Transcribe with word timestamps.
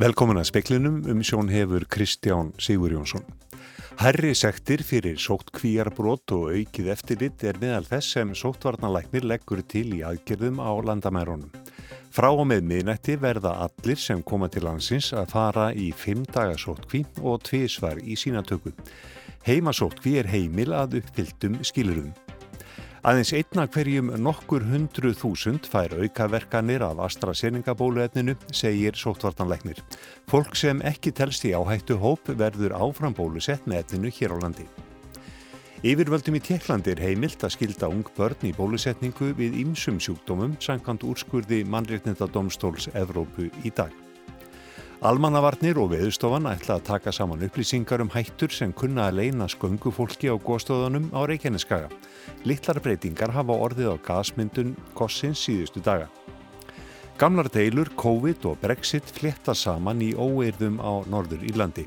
Velkomin 0.00 0.38
að 0.40 0.46
speklinum 0.48 1.02
um 1.12 1.18
sjón 1.20 1.50
hefur 1.52 1.84
Kristján 1.92 2.54
Sigur 2.56 2.94
Jónsson. 2.94 3.20
Herri 4.00 4.30
sektir 4.32 4.80
fyrir 4.80 5.18
sótt 5.20 5.50
kvíarbrót 5.52 6.32
og 6.32 6.54
aukið 6.54 6.86
eftirlit 6.94 7.44
er 7.44 7.58
meðal 7.60 7.84
þess 7.84 8.14
sem 8.14 8.30
sóttvarnalæknir 8.32 9.26
leggur 9.28 9.60
til 9.60 9.90
í 9.98 10.00
aðgerðum 10.00 10.56
á 10.56 10.72
landamærunum. 10.88 11.50
Frá 12.08 12.30
og 12.30 12.46
með 12.48 12.64
miðnætti 12.70 13.18
verða 13.20 13.52
allir 13.66 14.00
sem 14.00 14.22
koma 14.24 14.48
til 14.48 14.64
landsins 14.64 15.12
að 15.12 15.34
fara 15.34 15.68
í 15.76 15.90
fimm 15.92 16.24
daga 16.32 16.56
sóttkví 16.56 17.04
og 17.20 17.44
tvísvar 17.44 18.00
í 18.00 18.16
sínatöku. 18.16 18.72
Heimasóttkví 19.46 20.18
er 20.20 20.28
heimil 20.28 20.74
að 20.76 20.98
uppfylltum 21.00 21.62
skilurum. 21.64 22.10
Aðeins 23.00 23.30
einna 23.32 23.64
hverjum 23.72 24.10
nokkur 24.20 24.66
hundru 24.68 25.14
þúsund 25.16 25.64
fær 25.64 25.94
aukaverkanir 25.96 26.82
af 26.84 27.00
AstraZeneca-bóluefninu, 27.06 28.34
segir 28.52 28.98
sóttvartanleiknir. 29.00 29.80
Fólk 30.28 30.52
sem 30.60 30.82
ekki 30.84 31.14
telst 31.16 31.46
í 31.48 31.54
áhættu 31.56 31.96
hóp 32.02 32.28
verður 32.28 32.76
áfram 32.76 33.16
bólusett 33.16 33.64
með 33.64 33.86
efninu 33.86 34.12
hér 34.12 34.36
á 34.36 34.38
landi. 34.44 34.68
Yfirvöldum 35.80 36.36
í 36.36 36.44
Tjekklandi 36.44 36.92
er 36.92 37.00
heimilt 37.00 37.40
að 37.40 37.54
skilda 37.56 37.88
ung 37.88 38.04
börn 38.18 38.44
í 38.44 38.52
bólusetningu 38.52 39.30
við 39.40 39.56
ýmsum 39.62 39.96
sjúkdómum 39.96 40.58
sankant 40.60 41.08
úrskurði 41.08 41.62
mannreiknenda 41.64 42.28
domstóls 42.28 42.92
Evrópu 42.92 43.48
í 43.64 43.72
dag. 43.72 43.88
Almannavarnir 45.00 45.78
og 45.80 45.94
veðustofan 45.94 46.44
ætla 46.50 46.74
að 46.76 46.82
taka 46.84 47.12
saman 47.16 47.40
upplýsingar 47.46 48.02
um 48.04 48.10
hættur 48.12 48.52
sem 48.52 48.74
kunna 48.76 49.06
að 49.08 49.14
leina 49.16 49.46
sköngufólki 49.48 50.28
á 50.28 50.36
góðstóðunum 50.36 51.06
á 51.16 51.24
Reykjaneskaga. 51.24 51.88
Littlar 52.44 52.82
breytingar 52.84 53.32
hafa 53.32 53.56
orðið 53.64 53.94
á 53.96 54.04
gasmyndun 54.04 54.74
kossins 54.92 55.40
síðustu 55.40 55.80
daga. 55.80 56.10
Gamlar 57.16 57.48
deilur, 57.48 57.88
COVID 57.96 58.44
og 58.52 58.60
Brexit 58.60 59.08
fletta 59.08 59.56
saman 59.56 60.04
í 60.04 60.10
óeirðum 60.12 60.76
á 60.84 61.00
Norður 61.08 61.48
Írlandi 61.48 61.86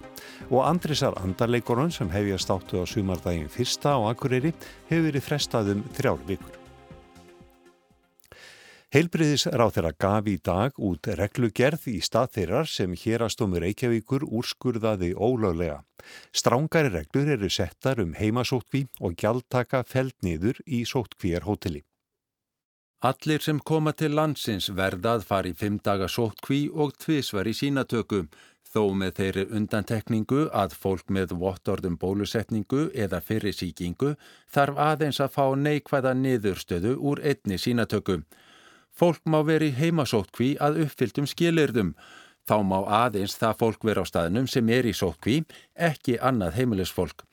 og 0.49 0.65
Andrisar 0.65 1.13
Andarleikorun 1.21 1.93
sem 1.93 2.09
hefjast 2.09 2.49
áttu 2.49 2.81
á 2.81 2.85
sumardaginn 2.89 3.45
fyrsta 3.45 3.93
á 3.93 4.09
Akureyri 4.09 4.55
hefur 4.89 5.05
verið 5.11 5.29
frestaðum 5.29 5.85
þrjár 5.93 6.21
vikur. 6.25 6.62
Heilbriðisráð 8.93 9.71
þeirra 9.73 9.89
gaf 10.03 10.27
í 10.29 10.33
dag 10.45 10.75
út 10.85 11.07
reglugerð 11.17 11.87
í 11.89 11.95
stað 12.05 12.35
þeirrar 12.35 12.67
sem 12.69 12.91
hérastómur 12.93 13.63
Reykjavíkur 13.65 14.21
úrskurðaði 14.27 15.15
ólöglega. 15.17 15.79
Strángari 16.29 16.91
reglur 16.93 17.31
eru 17.33 17.49
settar 17.49 18.03
um 18.03 18.11
heimasótkví 18.13 18.83
og 19.01 19.15
gjaldtaka 19.17 19.81
feld 19.89 20.13
niður 20.21 20.61
í 20.67 20.83
sótkvíjarhóteli. 20.85 21.81
Allir 23.09 23.41
sem 23.41 23.63
koma 23.71 23.95
til 23.97 24.11
landsins 24.13 24.69
verðað 24.69 25.25
fari 25.31 25.55
fimm 25.57 25.81
daga 25.81 26.05
sótkví 26.05 26.61
og 26.69 26.93
tvísvar 27.01 27.49
í 27.49 27.57
sínatöku, 27.57 28.27
þó 28.61 28.93
með 28.93 29.17
þeirri 29.23 29.49
undantekningu 29.57 30.45
að 30.53 30.77
fólk 30.77 31.09
með 31.09 31.33
vottorðum 31.41 31.97
bólusetningu 31.97 32.91
eða 32.93 33.25
fyrir 33.25 33.57
síkingu 33.57 34.13
þarf 34.53 34.77
aðeins 34.77 35.17
að 35.17 35.35
fá 35.41 35.45
neikvæða 35.57 36.13
niðurstöðu 36.21 36.99
úr 37.01 37.25
einni 37.25 37.57
sínatöku. 37.57 38.21
Fólk 38.93 39.23
má 39.25 39.41
veri 39.45 39.71
heimasótkví 39.73 40.53
að 40.61 40.83
uppfylltum 40.85 41.25
skilirðum. 41.29 41.93
Þá 42.45 42.57
má 42.67 42.79
aðeins 43.05 43.37
það 43.39 43.59
fólk 43.61 43.85
vera 43.87 44.03
á 44.03 44.05
staðnum 44.05 44.47
sem 44.51 44.69
er 44.69 44.85
í 44.85 44.93
sótkví, 44.93 45.43
ekki 45.73 46.19
annað 46.19 46.59
heimilisfólk. 46.59 47.23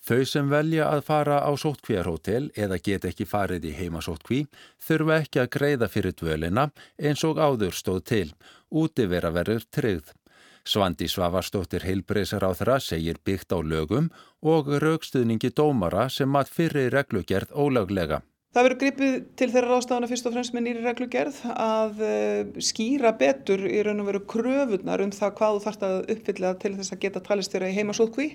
Þau 0.00 0.24
sem 0.24 0.46
velja 0.48 0.86
að 0.88 1.02
fara 1.04 1.42
á 1.44 1.50
sótkvíjarhótel 1.60 2.46
eða 2.56 2.78
get 2.80 3.04
ekki 3.04 3.26
farið 3.28 3.66
í 3.68 3.74
heimasótkví 3.76 4.38
þurfa 4.80 5.18
ekki 5.20 5.42
að 5.42 5.50
greiða 5.56 5.90
fyrir 5.92 6.16
dvölina 6.16 6.70
eins 6.96 7.24
og 7.28 7.36
áður 7.36 7.76
stóð 7.76 8.00
til. 8.08 8.28
Úti 8.72 9.04
vera 9.10 9.32
verður 9.34 9.66
tryggð. 9.68 10.14
Svandi 10.64 11.08
á 12.48 12.50
þeirra 12.56 12.78
segir 12.80 13.20
byggt 13.24 13.52
á 13.52 13.58
lögum 13.60 14.08
og 14.40 14.72
raukstuðningi 14.80 15.52
dómara 15.52 16.08
sem 16.08 16.32
að 16.36 16.52
fyrir 16.56 16.92
reglugerð 16.96 17.52
ólaglega. 17.52 18.22
Það 18.50 18.64
verður 18.66 18.78
gripið 18.80 19.12
til 19.38 19.46
þeirra 19.52 19.68
ráðstafana 19.76 20.06
fyrst 20.10 20.26
og 20.26 20.32
fremst 20.34 20.54
með 20.56 20.64
nýri 20.64 20.80
reglugerð 20.82 21.36
að 21.54 22.00
uh, 22.02 22.56
skýra 22.66 23.12
betur 23.20 23.62
í 23.62 23.78
raun 23.86 24.02
og 24.02 24.08
veru 24.08 24.20
kröfunar 24.32 25.04
um 25.04 25.12
það 25.14 25.36
hvað 25.38 25.54
þú 25.54 25.62
þarfst 25.66 25.84
að 25.86 25.94
uppfylla 26.16 26.50
til 26.64 26.72
þess 26.80 26.94
að 26.96 27.00
geta 27.04 27.22
talist 27.28 27.54
þér 27.54 27.68
í 27.68 27.76
heimasótkví 27.76 28.26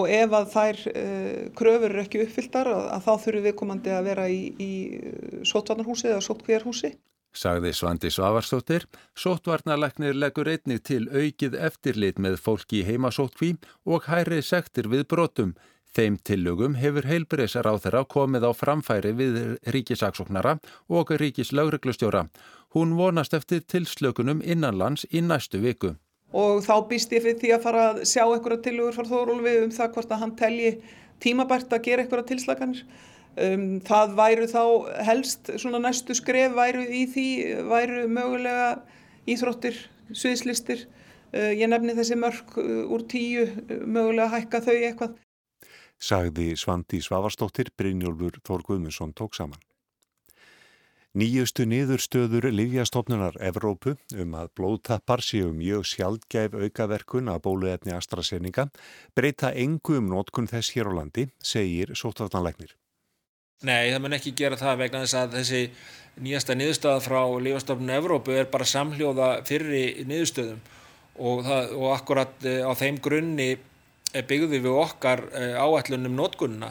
og 0.00 0.08
ef 0.16 0.36
að 0.38 0.48
þær 0.54 0.80
uh, 0.94 1.42
kröfur 1.60 1.90
eru 1.90 2.04
ekki 2.06 2.22
uppfylltar 2.24 2.70
að, 2.72 2.88
þá 3.04 3.12
þurfum 3.26 3.44
við 3.44 3.56
komandi 3.60 3.92
að 3.92 4.08
vera 4.08 4.24
í, 4.32 4.40
í 4.56 4.72
sótvarnarhúsi 5.44 6.08
eða 6.08 6.24
sótkvíjarhúsi. 6.24 6.94
Sagði 7.34 7.74
Svandi 7.74 8.08
Svavarstóttir, 8.14 8.88
sótvarnarlegnir 9.18 10.16
leggur 10.16 10.48
einnig 10.48 10.84
til 10.86 11.02
aukið 11.10 11.58
eftirlit 11.68 12.20
með 12.22 12.40
fólki 12.40 12.80
í 12.80 12.88
heimasótkví 12.88 13.56
og 13.90 14.08
hæri 14.08 14.40
sektir 14.40 14.88
við 14.88 15.04
brotum 15.10 15.52
Þeim 15.94 16.16
tillögum 16.26 16.74
hefur 16.74 17.06
þeirra 17.78 18.00
komið 18.10 18.48
á 18.48 18.52
framfæri 18.58 19.12
við 19.14 19.36
ríkisaksóknara 19.70 20.56
og 20.90 21.12
ríkislauglustjóra. 21.20 22.24
Hún 22.74 22.96
vonast 22.98 23.36
eftir 23.38 23.62
tilslökunum 23.62 24.40
innanlands 24.42 25.06
í 25.14 25.22
næstu 25.22 25.60
viku. 25.62 25.92
Og 26.34 26.64
þá 26.66 26.74
býst 26.90 27.14
ég 27.14 27.22
fyrir 27.22 27.38
því 27.38 27.52
að 27.54 27.62
fara 27.62 27.86
að 27.92 28.02
sjá 28.10 28.24
einhverja 28.24 28.64
tillögur 28.66 28.96
frá 28.96 29.06
Þórólfi 29.06 29.54
um 29.62 29.74
það 29.76 29.92
hvort 29.94 30.14
að 30.16 30.22
hann 30.24 30.36
telji 30.40 30.72
tímabært 31.22 31.70
að 31.70 31.84
gera 31.86 32.02
einhverja 32.02 32.30
tilslaganir. 32.32 32.82
Um, 33.34 33.64
það 33.86 34.18
væru 34.18 34.48
þá 34.50 34.62
helst 35.06 35.52
svona 35.62 35.78
næstu 35.82 36.14
skref 36.18 36.58
væru 36.58 36.82
í 36.86 37.04
því, 37.10 37.28
væru 37.70 38.08
mögulega 38.10 38.80
íþróttir, 39.30 39.78
sviðslistir. 40.10 40.88
Uh, 41.30 41.54
ég 41.54 41.70
nefni 41.70 41.94
þessi 41.94 42.18
mörg 42.18 42.58
uh, 42.58 42.82
úr 42.90 43.06
tíu, 43.10 43.46
uh, 43.46 43.78
mögulega 43.86 44.32
hækka 44.34 44.62
þau 44.66 44.74
eitthvað 44.74 45.20
sagði 46.00 46.54
Svandi 46.58 47.00
Svavarstóttir, 47.04 47.70
Brynjólfur 47.78 48.40
Þór 48.44 48.66
Guðmundsson 48.68 49.14
tók 49.16 49.36
saman. 49.36 49.60
Nýjustu 51.14 51.62
niðurstöður 51.70 52.48
Livjastofnunar 52.50 53.36
Evrópu 53.38 53.92
um 54.18 54.32
að 54.34 54.48
blóðtappar 54.58 55.22
séu 55.22 55.52
mjög 55.54 55.84
sjálfgæf 55.86 56.56
aukaverkun 56.58 57.30
að 57.30 57.44
bóluefni 57.44 57.94
AstraZeneca 57.94 58.64
breyta 59.14 59.52
engu 59.54 60.00
um 60.00 60.08
nótkun 60.10 60.50
þess 60.50 60.74
hér 60.74 60.90
á 60.90 60.92
landi, 60.98 61.28
segir 61.38 61.94
sótvartanleiknir. 61.94 62.74
Nei, 63.62 63.92
það 63.92 64.02
mun 64.02 64.16
ekki 64.18 64.34
gera 64.34 64.58
það 64.58 64.80
vegna 64.82 65.04
þess 65.04 65.18
að 65.20 65.36
þessi 65.38 65.60
nýjasta 66.26 66.56
niðurstöða 66.58 67.04
frá 67.06 67.20
Livjastofnun 67.46 67.94
Evrópu 67.94 68.34
er 68.34 68.50
bara 68.50 68.66
samhljóða 68.66 69.28
fyrri 69.46 69.84
niðurstöðum 70.10 70.58
og, 71.14 71.44
það, 71.46 71.76
og 71.78 71.94
akkurat 71.94 72.48
eh, 72.50 72.66
á 72.66 72.74
þeim 72.74 72.98
grunni 72.98 73.48
byggðu 74.22 74.60
við 74.60 74.78
okkar 74.78 75.24
eh, 75.34 75.58
áætlunum 75.58 76.14
nótgunna 76.14 76.70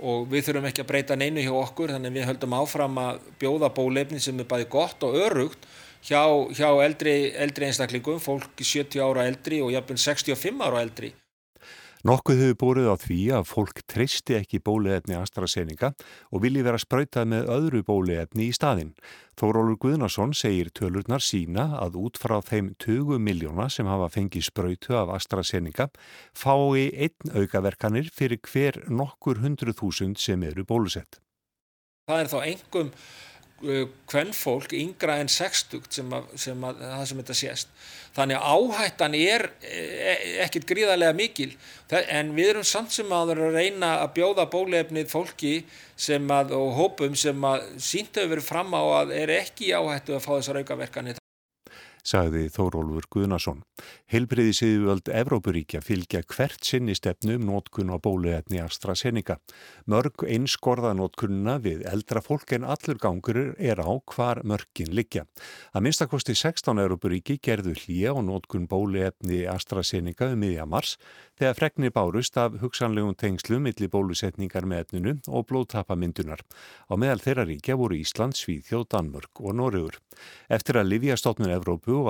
og 0.00 0.26
við 0.32 0.48
þurfum 0.48 0.68
ekki 0.70 0.82
að 0.82 0.90
breyta 0.90 1.16
neinu 1.18 1.44
hjá 1.44 1.52
okkur 1.52 1.92
þannig 1.94 2.16
við 2.16 2.28
höldum 2.30 2.56
áfram 2.56 2.98
að 3.02 3.22
bjóða 3.38 3.70
bólefni 3.76 4.20
sem 4.22 4.38
er 4.40 4.48
bæði 4.48 4.68
gott 4.72 5.04
og 5.06 5.18
örugt 5.20 5.68
hjá, 6.06 6.22
hjá 6.56 6.68
eldri, 6.84 7.32
eldri 7.36 7.68
einstaklingum, 7.68 8.20
fólk 8.22 8.56
70 8.56 9.02
ára 9.04 9.26
eldri 9.28 9.60
og 9.64 9.72
jafnveg 9.74 10.00
65 10.00 10.64
ára 10.64 10.82
eldri. 10.84 11.12
Nokkuð 12.00 12.38
hefur 12.40 12.56
búrið 12.56 12.86
á 12.88 12.96
því 12.96 13.18
að 13.36 13.42
fólk 13.50 13.80
treysti 13.84 14.38
ekki 14.38 14.62
bóliefni 14.64 15.18
AstraZeneca 15.18 15.90
og 16.32 16.40
vilji 16.46 16.62
vera 16.64 16.80
spröytað 16.80 17.26
með 17.28 17.50
öðru 17.52 17.82
bóliefni 17.84 18.46
í 18.48 18.54
staðinn. 18.56 18.94
Þórólur 19.36 19.76
Guðnarsson 19.82 20.32
segir 20.32 20.70
tölurnar 20.72 21.20
sína 21.20 21.66
að 21.76 21.98
út 22.00 22.16
frá 22.16 22.38
þeim 22.40 22.72
20 22.80 23.20
miljóna 23.20 23.68
sem 23.68 23.88
hafa 23.90 24.08
fengið 24.16 24.48
spröytu 24.48 24.96
af 24.96 25.12
AstraZeneca 25.18 25.90
fái 26.32 26.88
einn 26.88 27.36
aukaverkanir 27.36 28.08
fyrir 28.08 28.40
hver 28.48 28.80
nokkur 28.88 29.44
hundru 29.44 29.76
þúsund 29.76 30.16
sem 30.16 30.40
eru 30.48 30.64
bólusett. 30.64 31.20
Það 32.08 32.24
er 32.24 32.32
þá 32.32 32.38
engum 32.48 32.94
hvern 33.60 34.32
fólk 34.32 34.72
yngra 34.76 35.18
en 35.20 35.28
60 35.28 35.84
sem, 35.92 36.14
að, 36.16 36.30
sem 36.40 36.64
að, 36.64 36.80
það 36.80 37.04
sem 37.10 37.20
þetta 37.22 37.36
sést. 37.40 37.74
Þannig 38.16 38.40
að 38.40 38.56
áhættan 38.56 39.16
er 39.18 39.46
e, 39.60 39.82
ekkit 40.46 40.66
gríðarlega 40.70 41.16
mikil. 41.18 41.50
En 42.00 42.34
við 42.38 42.54
erum 42.54 42.66
samt 42.66 42.94
sem 42.96 43.14
að 43.14 43.34
reyna 43.38 43.98
að 44.00 44.14
bjóða 44.18 44.48
bólefnið 44.50 45.12
fólki 45.12 45.54
sem 46.00 46.32
að, 46.32 46.56
og 46.56 46.74
hópum 46.80 47.16
sem 47.18 47.46
að 47.46 47.68
vera 48.16 48.44
fram 48.44 48.74
á 48.74 48.82
að 49.02 49.16
er 49.20 49.36
ekki 49.42 49.74
áhættu 49.76 50.16
að 50.16 50.24
fá 50.24 50.32
þessar 50.38 50.62
aukaverkanir 50.64 51.19
sagði 52.06 52.48
Þórólfur 52.52 53.06
Guðnason. 53.12 53.62
Heilbriði 54.10 54.54
siðuvöld 54.56 55.10
Evrópuríkja 55.12 55.80
fylgja 55.84 56.22
hvert 56.26 56.64
sinni 56.66 56.96
stefnu 56.98 57.36
um 57.38 57.46
nótkun 57.48 57.92
á 57.92 57.96
bóluefni 58.02 58.60
AstraZeneca. 58.62 59.38
Mörg 59.90 60.24
einskorða 60.26 60.92
nótkunna 60.98 61.58
við 61.62 61.84
eldra 61.90 62.22
fólk 62.24 62.54
en 62.56 62.66
allur 62.68 63.00
gangur 63.00 63.40
er 63.58 63.80
á 63.80 63.90
hvar 64.14 64.42
mörgin 64.44 64.92
liggja. 64.94 65.26
Að 65.74 65.86
minnstakosti 65.86 66.36
16 66.38 66.82
Evrópuríki 66.82 67.38
gerðu 67.42 67.76
hlýja 67.78 68.14
og 68.16 68.24
nótkun 68.28 68.68
bóluefni 68.70 69.44
AstraZeneca 69.50 70.30
um 70.34 70.40
miðja 70.40 70.66
mars 70.68 70.96
þegar 71.40 71.56
fregnir 71.56 71.94
bárust 71.94 72.36
af 72.40 72.58
hugsanlegum 72.60 73.16
tengslum 73.18 73.64
millir 73.64 73.90
bólusetningar 73.92 74.66
með 74.68 74.84
etninu 74.84 75.16
og 75.28 75.46
blóðtapamyndunar. 75.50 76.42
Á 76.90 76.94
meðal 77.00 77.22
þeirra 77.24 77.46
ríkja 77.48 77.78
voru 77.80 77.96
Ísland, 77.96 78.36
Svíþjóð, 78.36 78.86
Danmörk 78.92 79.40
og 79.40 79.56
Noregur. 79.56 79.96
Eftir 80.52 80.80
að 80.80 80.90
Livjastofnun 80.92 81.52
Evrópu 81.54 81.89
og 81.98 82.08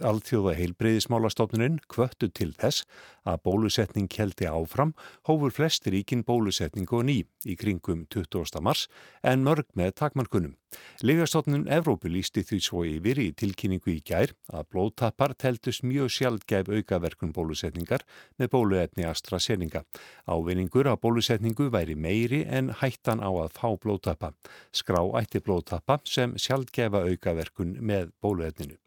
alþjóða 0.00 0.56
heilbreyðismálastofnuninn 0.58 1.80
kvöttu 1.90 2.30
til 2.32 2.52
þess 2.58 2.86
að 3.28 3.42
bólusetning 3.44 4.08
keldi 4.10 4.48
áfram 4.48 4.94
hófur 5.28 5.52
flest 5.54 5.86
ríkin 5.90 6.24
bólusetningu 6.26 7.00
og 7.00 7.06
ný 7.08 7.18
í 7.44 7.56
kringum 7.60 8.06
20. 8.12 8.60
mars 8.64 8.86
en 9.22 9.44
mörg 9.44 9.68
með 9.76 9.94
takmarkunum. 10.00 10.56
Livjastofnun 11.02 11.66
Evrópu 11.72 12.10
lísti 12.12 12.44
því 12.46 12.58
svo 12.62 12.82
yfir 12.86 13.18
í 13.18 13.30
tilkynningu 13.36 13.90
í 13.96 14.02
gær 14.06 14.34
að 14.54 14.68
blóðtapar 14.72 15.34
teldust 15.34 15.82
mjög 15.86 16.12
sjálfgæf 16.14 16.70
aukaverkun 16.70 17.34
bólusetningar 17.34 18.04
með 18.38 18.52
bóluetni 18.54 19.08
AstraZeneca. 19.08 19.82
Ávinningur 20.30 20.86
á 20.86 20.94
bólusetningu 20.94 21.70
væri 21.74 21.96
meiri 21.98 22.44
en 22.46 22.70
hættan 22.82 23.24
á 23.24 23.30
að 23.30 23.56
fá 23.58 23.66
blóðtappa. 23.82 24.34
Skrá 24.72 25.02
ætti 25.20 25.42
blóðtappa 25.42 26.00
sem 26.04 26.36
sjálfgefa 26.38 27.02
aukaverkun 27.08 27.76
með 27.80 28.14
bóluetninu. 28.22 28.78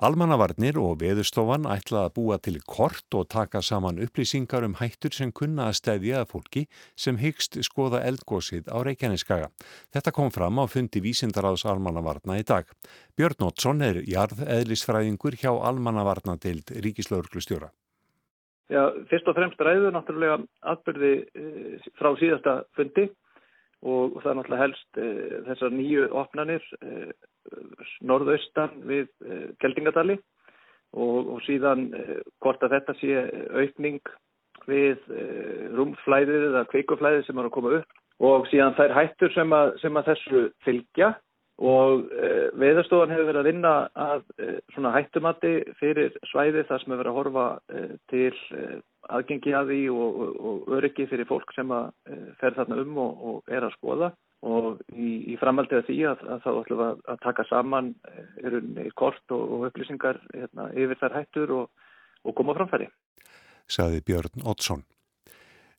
Almannavarnir 0.00 0.78
og 0.80 1.02
veðurstofan 1.02 1.66
ætla 1.68 2.06
að 2.06 2.14
búa 2.16 2.38
til 2.40 2.54
kort 2.64 3.12
og 3.12 3.26
taka 3.28 3.60
saman 3.60 3.98
upplýsingar 4.00 4.64
um 4.64 4.78
hættur 4.78 5.12
sem 5.12 5.28
kunna 5.28 5.66
að 5.68 5.76
stæðja 5.76 6.22
að 6.22 6.30
fólki 6.30 6.62
sem 6.96 7.18
hyggst 7.20 7.58
skoða 7.66 8.00
eldgósið 8.08 8.70
á 8.72 8.80
Reykjaneskaga. 8.80 9.50
Þetta 9.92 10.14
kom 10.16 10.32
fram 10.32 10.56
á 10.56 10.64
fundi 10.72 11.02
vísindaráðs 11.04 11.66
almannavarna 11.68 12.38
í 12.40 12.46
dag. 12.48 12.64
Björn 13.12 13.44
Nótsson 13.44 13.84
er 13.84 14.00
jarðeðlisfræðingur 14.08 15.36
hjá 15.36 15.52
almannavarnadeild 15.52 16.72
Ríkislauglustjóra. 16.80 17.68
Já, 18.72 18.86
fyrst 19.10 19.28
og 19.28 19.36
fremst 19.36 19.60
ræður 19.60 19.92
náttúrulega 19.98 20.40
atbyrði 20.72 21.16
eh, 21.36 21.88
frá 22.00 22.14
síðasta 22.16 22.62
fundi 22.78 23.10
og 23.84 24.16
það 24.22 24.30
er 24.32 24.40
náttúrulega 24.40 24.64
helst 24.64 25.02
eh, 25.02 25.40
þessar 25.50 25.76
nýju 25.76 26.08
opnanir 26.22 26.64
eh, 26.80 27.12
norðaustan 28.06 28.82
við 28.88 29.06
eh, 29.26 29.46
Geldingadali 29.62 30.18
og, 30.92 31.36
og 31.36 31.40
síðan 31.46 31.88
eh, 31.96 32.18
hvort 32.42 32.62
að 32.66 32.76
þetta 32.76 32.96
sé 33.00 33.24
aukning 33.56 34.00
við 34.68 35.00
eh, 35.14 35.66
rúmflæðið 35.76 36.46
eða 36.50 36.66
kveikuflæðið 36.72 37.26
sem 37.26 37.40
er 37.40 37.48
að 37.48 37.56
koma 37.56 37.74
upp 37.80 37.98
og 38.30 38.46
síðan 38.50 38.76
þær 38.76 38.96
hættur 38.98 39.32
sem 39.34 39.56
að, 39.56 39.74
sem 39.80 39.96
að 39.96 40.10
þessu 40.12 40.46
fylgja 40.66 41.14
og 41.60 42.06
eh, 42.16 42.48
veðarstofan 42.56 43.12
hefur 43.12 43.28
verið 43.28 43.40
að 43.42 43.48
vinna 43.50 43.72
að 43.92 44.22
eh, 44.40 44.56
svona 44.72 44.94
hættumatti 44.94 45.52
fyrir 45.80 46.14
svæði 46.30 46.64
þar 46.68 46.80
sem 46.80 46.94
hefur 46.94 47.02
verið 47.02 47.12
að 47.12 47.18
horfa 47.18 47.44
eh, 47.74 47.92
til 48.12 48.80
aðgengi 49.10 49.52
að 49.56 49.72
því 49.72 49.80
og, 49.92 50.20
og, 50.24 50.32
og 50.48 50.72
öryggi 50.78 51.06
fyrir 51.10 51.28
fólk 51.28 51.52
sem 51.56 51.72
að 51.74 51.90
fer 52.40 52.56
þarna 52.56 52.80
um 52.84 53.00
og, 53.02 53.24
og 53.30 53.52
er 53.52 53.66
að 53.66 53.74
skoða 53.76 54.12
og 54.46 54.80
í, 54.94 55.10
í 55.34 55.36
framhaldið 55.40 55.82
af 55.82 55.88
því 55.90 55.98
að, 56.08 56.22
að 56.32 56.44
þá 56.46 56.50
ætlum 56.52 56.80
við 56.80 56.86
að, 56.86 57.18
taka 57.26 57.46
saman 57.50 57.90
erunni 58.40 58.86
kort 58.96 59.36
og 59.36 59.66
upplýsingar 59.68 60.22
hérna, 60.32 60.70
yfir 60.72 61.00
þær 61.02 61.18
hættur 61.18 61.54
og 61.58 62.36
koma 62.38 62.56
framfæri. 62.56 62.88
Saði 63.68 64.00
Björn 64.06 64.48
Oddsson. 64.48 64.86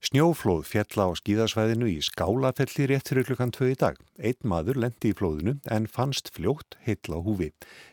Snjóflóð 0.01 0.63
fjalla 0.65 1.03
á 1.05 1.09
skíðasvæðinu 1.13 1.85
í 1.85 1.99
skálafelli 2.01 2.87
rétt 2.89 3.11
fyrir 3.11 3.27
klukkan 3.27 3.51
2 3.53 3.67
í 3.69 3.75
dag. 3.77 3.99
Einn 4.17 4.47
maður 4.49 4.79
lendi 4.81 5.11
í 5.11 5.17
flóðinu 5.19 5.53
en 5.69 5.85
fannst 5.85 6.31
fljótt 6.33 6.73
heitla 6.87 7.19
húfi. 7.21 7.51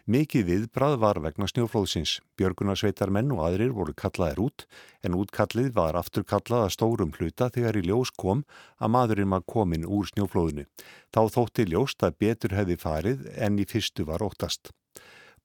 Mikið 0.08 0.46
viðbrað 0.48 0.96
var 1.02 1.20
vegna 1.20 1.44
snjóflóðsins. 1.52 2.14
Björgunarsveitar 2.40 3.12
menn 3.12 3.28
og 3.36 3.44
aðrir 3.50 3.76
voru 3.76 3.92
kallaðir 3.92 4.40
út 4.46 4.64
en 5.04 5.20
útkallið 5.20 5.68
var 5.76 6.00
aftur 6.00 6.24
kallað 6.24 6.70
að 6.70 6.74
stórum 6.78 7.12
hluta 7.18 7.50
þegar 7.52 7.76
í 7.76 7.84
ljós 7.90 8.16
kom 8.16 8.46
að 8.80 8.94
maðurinn 8.96 9.36
var 9.36 9.44
komin 9.44 9.84
úr 9.84 10.08
snjóflóðinu. 10.08 10.64
Þá 11.12 11.22
þótti 11.36 11.68
ljóst 11.68 12.08
að 12.08 12.16
betur 12.24 12.56
hefði 12.56 12.80
farið 12.80 13.28
en 13.36 13.60
í 13.60 13.68
fyrstu 13.68 14.08
var 14.08 14.24
óttast. 14.24 14.72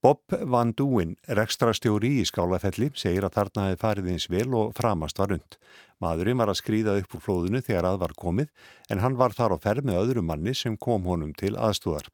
Bob 0.03 0.33
Van 0.51 0.73
Dúin, 0.75 1.13
rekstrastjóri 1.31 2.09
í 2.19 2.23
skálafelli, 2.27 2.89
segir 2.99 3.23
að 3.23 3.37
þarna 3.37 3.67
hefði 3.69 3.77
farið 3.79 4.09
eins 4.11 4.25
vel 4.33 4.49
og 4.59 4.73
framast 4.75 5.21
var 5.21 5.31
und. 5.31 5.55
Maðurinn 6.03 6.41
var 6.41 6.51
að 6.51 6.57
skrýða 6.59 6.97
upp 6.99 7.15
úr 7.15 7.23
flóðinu 7.23 7.61
þegar 7.63 7.87
að 7.87 8.01
var 8.01 8.15
komið 8.19 8.51
en 8.91 8.99
hann 8.99 9.15
var 9.15 9.31
þar 9.37 9.55
á 9.55 9.57
ferð 9.63 9.87
með 9.87 10.01
öðrum 10.01 10.27
manni 10.27 10.51
sem 10.59 10.75
kom 10.75 11.07
honum 11.07 11.31
til 11.39 11.53
aðstúðar. 11.55 12.11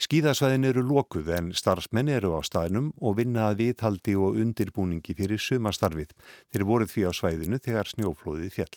Skíðasvæðin 0.00 0.70
eru 0.70 0.88
lokuð 0.88 1.28
en 1.36 1.52
starfsmenn 1.52 2.08
eru 2.16 2.32
á 2.32 2.40
staðnum 2.48 2.94
og 2.96 3.20
vinna 3.20 3.50
að 3.50 3.60
viðhaldi 3.60 4.16
og 4.16 4.40
undirbúningi 4.40 5.20
fyrir 5.20 5.44
sumastarfið. 5.50 6.16
Þeir 6.48 6.68
voruð 6.72 6.94
því 6.96 7.10
á 7.10 7.12
svæðinu 7.12 7.60
þegar 7.60 7.92
snjóflóðið 7.92 8.54
fjall. 8.56 8.76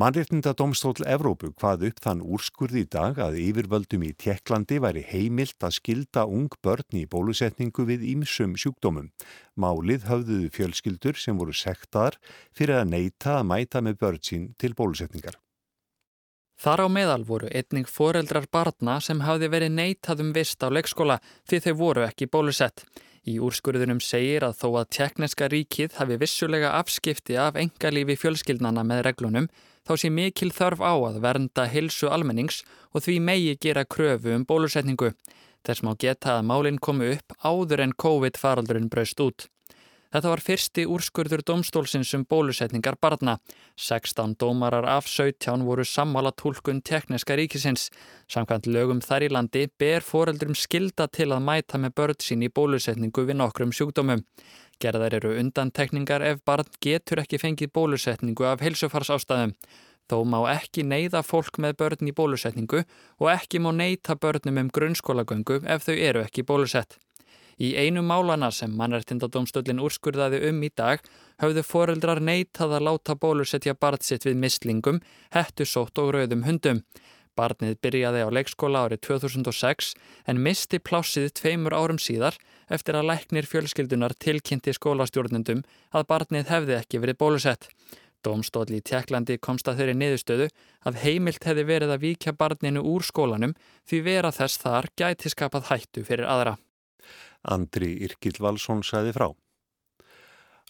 Mannréttinda 0.00 0.54
domstól 0.56 0.94
Evrópu 1.04 1.50
hvað 1.60 1.82
upp 1.90 1.98
þann 2.00 2.20
úrskurði 2.24 2.86
í 2.86 2.88
dag 2.88 3.18
að 3.20 3.34
yfirvöldum 3.42 4.06
í 4.08 4.14
Tjekklandi 4.16 4.78
væri 4.80 5.02
heimilt 5.04 5.60
að 5.60 5.74
skilda 5.76 6.22
ung 6.24 6.54
börn 6.64 6.96
í 6.96 7.02
bólusetningu 7.04 7.84
við 7.84 8.06
ímsum 8.14 8.54
sjúkdómum. 8.56 9.10
Málið 9.60 10.06
höfðuðu 10.08 10.48
fjölskyldur 10.54 11.20
sem 11.20 11.36
voru 11.36 11.52
sektaðar 11.52 12.16
fyrir 12.56 12.78
að 12.78 12.94
neyta 12.94 13.34
að 13.42 13.44
mæta 13.50 13.82
með 13.84 13.98
börn 14.00 14.22
sín 14.24 14.46
til 14.56 14.72
bólusetningar. 14.78 15.36
Þar 16.56 16.80
á 16.80 16.88
meðal 16.96 17.26
voru 17.28 17.50
einning 17.52 17.88
foreldrar 17.88 18.48
barna 18.48 18.96
sem 19.04 19.20
hafði 19.20 19.50
verið 19.52 19.74
neytað 19.76 20.24
um 20.24 20.30
vist 20.32 20.64
á 20.64 20.72
leikskóla 20.72 21.18
því 21.44 21.60
þau 21.66 21.74
voru 21.76 22.06
ekki 22.06 22.30
bólusett. 22.32 22.86
Í 23.28 23.36
úrskurðunum 23.36 24.00
segir 24.00 24.48
að 24.48 24.56
þó 24.62 24.68
að 24.80 24.92
tjekneska 24.96 25.50
ríkið 25.52 25.98
hafi 26.00 26.16
vissulega 26.22 26.72
afskipti 26.78 27.36
af 27.36 27.60
engalífi 27.60 28.16
fjölskyldnana 28.16 28.80
með 28.80 29.04
reglunum 29.10 29.50
þá 29.90 29.96
sé 29.98 30.08
mikil 30.14 30.52
þörf 30.54 30.82
á 30.86 30.94
að 30.94 31.16
vernda 31.24 31.64
hilsu 31.66 32.06
almennings 32.14 32.60
og 32.94 33.02
því 33.02 33.16
megi 33.26 33.54
gera 33.58 33.82
kröfu 33.82 34.36
um 34.36 34.44
bólusetningu. 34.46 35.10
Þess 35.66 35.82
má 35.82 35.96
geta 35.98 36.36
að 36.38 36.46
málinn 36.46 36.78
komu 36.78 37.08
upp 37.16 37.34
áður 37.42 37.82
en 37.82 37.96
COVID-faraldurinn 37.98 38.86
braust 38.92 39.18
út. 39.20 39.48
Þetta 40.10 40.30
var 40.32 40.42
fyrsti 40.42 40.84
úrskurður 40.90 41.42
domstólsins 41.46 42.10
um 42.18 42.24
bólusetningar 42.26 42.96
barna. 43.02 43.36
16 43.78 44.36
dómarar 44.38 44.86
af 44.90 45.10
17 45.10 45.66
voru 45.66 45.84
sammála 45.86 46.32
tólkun 46.34 46.82
tekniska 46.82 47.36
ríkisins. 47.38 47.90
Samkvæmt 48.30 48.66
lögum 48.70 49.02
þar 49.02 49.26
í 49.26 49.30
landi 49.30 49.68
ber 49.78 50.06
foreldrum 50.06 50.54
skilda 50.58 51.06
til 51.06 51.30
að 51.30 51.46
mæta 51.46 51.78
með 51.78 51.94
börn 51.98 52.18
sín 52.26 52.42
í 52.46 52.50
bólusetningu 52.50 53.26
við 53.26 53.38
nokkrum 53.38 53.74
sjúkdómum. 53.74 54.24
Gerðar 54.80 55.18
eru 55.18 55.34
undantekningar 55.36 56.22
ef 56.24 56.38
barn 56.48 56.68
getur 56.80 57.20
ekki 57.20 57.36
fengið 57.42 57.72
bólusetningu 57.76 58.46
af 58.48 58.62
heilsufars 58.64 59.10
ástæðum. 59.12 59.52
Þó 60.08 60.16
má 60.24 60.38
ekki 60.54 60.82
neyða 60.88 61.20
fólk 61.22 61.60
með 61.60 61.76
börn 61.82 62.08
í 62.08 62.14
bólusetningu 62.16 62.80
og 63.20 63.28
ekki 63.30 63.60
má 63.60 63.70
neyta 63.76 64.16
börnum 64.16 64.62
um 64.62 64.72
grunnskólagöngu 64.72 65.60
ef 65.68 65.84
þau 65.84 65.94
eru 65.94 66.24
ekki 66.24 66.46
bólusett. 66.48 66.96
Í 67.60 67.74
einu 67.76 68.00
málana 68.00 68.48
sem 68.56 68.72
mannartindadómstöldin 68.72 69.82
úrskurðaði 69.84 70.40
um 70.48 70.62
í 70.64 70.70
dag 70.72 71.04
höfðu 71.44 71.64
foreldrar 71.68 72.22
neytað 72.24 72.78
að 72.78 72.86
láta 72.88 73.18
bólusetja 73.20 73.74
barn 73.76 74.00
sitt 74.00 74.24
við 74.24 74.40
mislingum, 74.40 75.02
hettusótt 75.36 76.00
og 76.00 76.14
rauðum 76.16 76.46
hundum. 76.48 76.80
Barnið 77.38 77.76
byrjaði 77.84 78.24
á 78.26 78.28
leikskóla 78.32 78.84
árið 78.86 79.02
2006 79.06 79.92
en 80.28 80.42
misti 80.42 80.80
plássið 80.82 81.30
tveimur 81.38 81.76
árum 81.76 82.00
síðar 82.02 82.36
eftir 82.68 82.98
að 82.98 83.08
læknir 83.10 83.48
fjölskyldunar 83.48 84.14
tilkynnti 84.18 84.74
skólastjórnundum 84.76 85.62
að 85.94 86.06
barnið 86.10 86.50
hefði 86.52 86.78
ekki 86.80 87.02
verið 87.02 87.20
bólusett. 87.22 87.68
Dómstóli 88.20 88.80
í 88.80 88.84
Tjekklandi 88.84 89.38
komst 89.40 89.68
að 89.70 89.80
þeirri 89.80 89.96
niðurstöðu 89.96 90.48
að 90.88 90.98
heimilt 91.04 91.46
hefði 91.48 91.64
verið 91.70 91.94
að 91.94 92.02
víkja 92.04 92.34
barninu 92.36 92.82
úr 92.84 93.06
skólanum 93.06 93.54
því 93.88 94.02
vera 94.04 94.32
þess 94.34 94.60
þar 94.60 94.90
gæti 95.00 95.32
skapað 95.32 95.70
hættu 95.70 96.04
fyrir 96.04 96.28
aðra. 96.28 96.58
Andri 97.48 97.94
Irkil 98.04 98.36
Valsson 98.38 98.84
sæði 98.84 99.14
frá. 99.16 99.30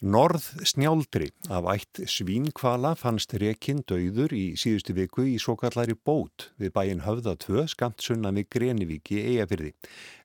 Norð 0.00 0.46
snjáldri 0.64 1.26
af 1.52 1.66
ætt 1.68 1.98
svínkvala 2.08 2.94
fannst 2.96 3.34
rekinn 3.36 3.82
döður 3.84 4.32
í 4.32 4.54
síðustu 4.56 4.94
viku 4.96 5.26
í 5.28 5.34
svo 5.36 5.58
kallari 5.60 5.92
bót 5.92 6.46
við 6.56 6.72
bæin 6.72 7.02
höfða 7.04 7.34
2 7.44 7.66
skamt 7.68 8.00
sunna 8.00 8.32
með 8.32 8.48
Grenivíki 8.56 9.18
eigafyrði. 9.20 9.74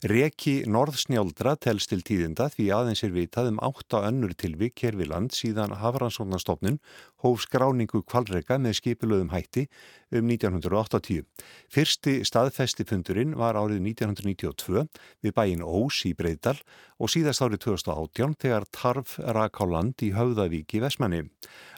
Reki 0.07 0.53
Norð 0.71 0.95
snjáldra 1.01 1.57
telst 1.59 1.91
til 1.91 1.99
tíðinda 2.07 2.47
því 2.53 2.69
aðeins 2.71 3.03
er 3.03 3.11
vitað 3.17 3.51
um 3.51 3.59
8 3.67 4.05
önnur 4.13 4.31
tilvík 4.39 4.79
hér 4.79 4.95
við 4.95 5.11
land 5.11 5.35
síðan 5.35 5.75
Hafranssonastofnun 5.81 6.79
hóf 7.23 7.45
skráningu 7.45 8.01
kvalrega 8.03 8.57
með 8.61 8.77
skipilöðum 8.79 9.31
hætti 9.33 9.65
um 10.15 10.27
1980. 10.29 11.23
Fyrsti 11.71 12.17
staðfestifundurinn 12.27 13.35
var 13.39 13.57
árið 13.59 13.81
1992 13.93 14.85
við 15.23 15.35
bæin 15.35 15.63
Ós 15.65 16.01
í 16.09 16.13
Breydal 16.17 16.57
og 16.99 17.11
síðast 17.11 17.43
árið 17.45 17.63
2018 17.67 18.37
þegar 18.43 18.67
tarf 18.75 19.17
rak 19.19 19.61
á 19.61 19.65
land 19.65 20.05
í 20.05 20.11
Höfðavík 20.15 20.77
í 20.77 20.83
Vesmanni. 20.83 21.23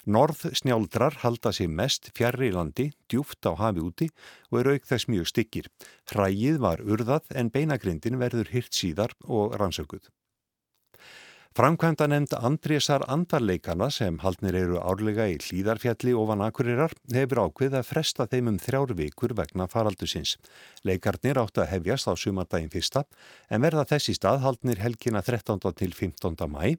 Norð 0.08 0.46
snjáldrar 0.56 1.20
halda 1.24 1.51
sig 1.51 1.70
mest 1.70 2.12
fjarr 2.17 2.41
í 2.48 2.53
landi, 2.56 2.91
djúft 3.12 3.44
á 3.44 3.53
hafi 3.60 3.84
úti 3.84 4.12
og 4.51 4.62
er 4.62 4.74
auk 4.75 4.88
þess 4.88 5.10
mjög 5.12 5.32
styggir. 5.34 5.72
Hrægið 6.12 6.62
var 6.63 6.84
urðað 6.86 7.34
en 7.36 7.51
beinagrindin 7.51 8.22
verður 8.22 8.53
hyrt 8.53 8.74
síðar 8.74 9.17
og 9.27 9.58
rannsökuð. 9.60 10.08
Framkvæmda 11.58 12.06
nefnd 12.06 12.36
Andrésar 12.38 13.02
andarleikana 13.10 13.88
sem 13.90 14.20
haldnir 14.22 14.54
eru 14.60 14.76
árlega 14.78 15.24
í 15.26 15.40
hlýðarfjalli 15.42 16.12
ofan 16.14 16.44
akkurirar 16.46 16.92
hefur 17.16 17.40
ákveð 17.48 17.78
að 17.80 17.88
fresta 17.88 18.28
þeim 18.30 18.52
um 18.52 18.60
þrjár 18.62 18.92
vikur 19.00 19.32
vegna 19.40 19.66
faraldusins. 19.72 20.36
Leikarnir 20.86 21.40
áttu 21.42 21.64
að 21.64 21.72
hefjast 21.72 22.12
á 22.12 22.14
sumardaginn 22.14 22.70
fyrsta 22.70 23.08
en 23.50 23.66
verða 23.66 23.88
þess 23.90 24.12
í 24.14 24.16
stað 24.20 24.44
haldnir 24.44 24.84
helgina 24.84 25.24
13. 25.26 25.74
til 25.82 25.96
15. 25.98 26.38
mæ 26.46 26.76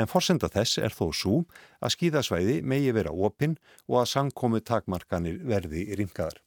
en 0.00 0.08
forsenda 0.08 0.48
þess 0.48 0.80
er 0.80 0.96
þó 0.96 1.10
svo 1.12 1.42
að 1.84 1.92
skýðasvæði 1.98 2.62
megi 2.64 2.96
vera 2.96 3.12
opinn 3.12 3.58
og 3.84 4.00
að 4.00 4.08
sangkomu 4.14 4.64
takmarkanir 4.64 5.44
verði 5.44 5.90
ringaðar. 6.00 6.40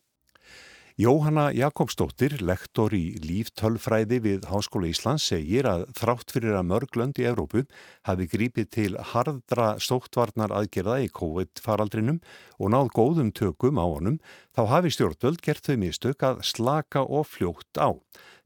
Jóhanna 0.96 1.50
Jakobsdóttir, 1.52 2.38
lektor 2.40 2.94
í 2.96 3.18
líftölfræði 3.20 4.16
við 4.24 4.46
Háskóla 4.48 4.88
Íslands, 4.88 5.26
segir 5.28 5.68
að 5.68 5.82
þrátt 5.98 6.32
fyrir 6.32 6.54
að 6.56 6.70
mörglönd 6.70 7.18
í 7.20 7.26
Evrópu 7.28 7.66
hafi 8.08 8.28
grípið 8.32 8.70
til 8.72 8.94
hardra 9.12 9.74
stóttvarnar 9.76 10.54
aðgerða 10.56 11.02
í 11.04 11.10
COVID-faraldrinum 11.12 12.22
og 12.56 12.72
náð 12.72 12.94
góðum 12.96 13.34
tökum 13.36 13.76
á 13.76 13.84
honum, 13.84 14.22
þá 14.56 14.62
hafi 14.72 14.94
stjórnvöld 14.96 15.44
gert 15.44 15.68
þau 15.68 15.76
mistök 15.84 16.24
að 16.24 16.40
slaka 16.48 17.04
og 17.04 17.28
fljótt 17.28 17.76
á. 17.76 17.92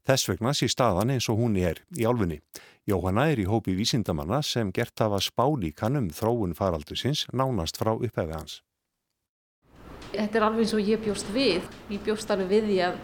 Þess 0.02 0.32
vegna 0.32 0.50
sé 0.50 0.66
staðan 0.66 1.12
eins 1.14 1.30
og 1.30 1.38
hún 1.38 1.54
er 1.54 1.78
í 1.94 2.02
álfunni. 2.02 2.40
Jóhanna 2.82 3.28
er 3.30 3.44
í 3.44 3.46
hópi 3.46 3.76
vísindamanna 3.78 4.42
sem 4.42 4.74
gert 4.74 4.98
hafa 4.98 5.22
spálíkanum 5.22 6.10
þróun 6.10 6.58
faraldusins 6.58 7.28
nánast 7.30 7.78
frá 7.78 7.92
upphefið 7.94 8.34
hans. 8.40 8.58
Þetta 10.10 10.38
er 10.38 10.46
alveg 10.46 10.64
eins 10.64 10.74
og 10.74 10.88
ég 10.90 11.02
bjóst 11.04 11.28
við. 11.34 11.66
Ég 11.90 12.02
bjóst 12.04 12.30
alveg 12.32 12.50
við 12.50 12.70
því 12.70 12.78
að 12.88 12.96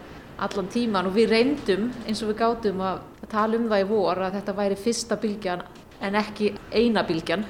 allan 0.47 0.67
tíman 0.69 1.07
og 1.09 1.15
við 1.15 1.31
reyndum 1.33 1.87
eins 2.05 2.19
og 2.21 2.31
við 2.31 2.41
gátum 2.41 2.81
að 2.85 2.99
tala 3.31 3.57
um 3.57 3.69
það 3.71 3.83
í 3.83 3.87
vor 3.89 4.19
að 4.21 4.35
þetta 4.37 4.57
væri 4.57 4.77
fyrsta 4.79 5.17
bylgjan 5.21 5.63
en 6.03 6.19
ekki 6.19 6.51
eina 6.71 7.03
bylgjan. 7.07 7.45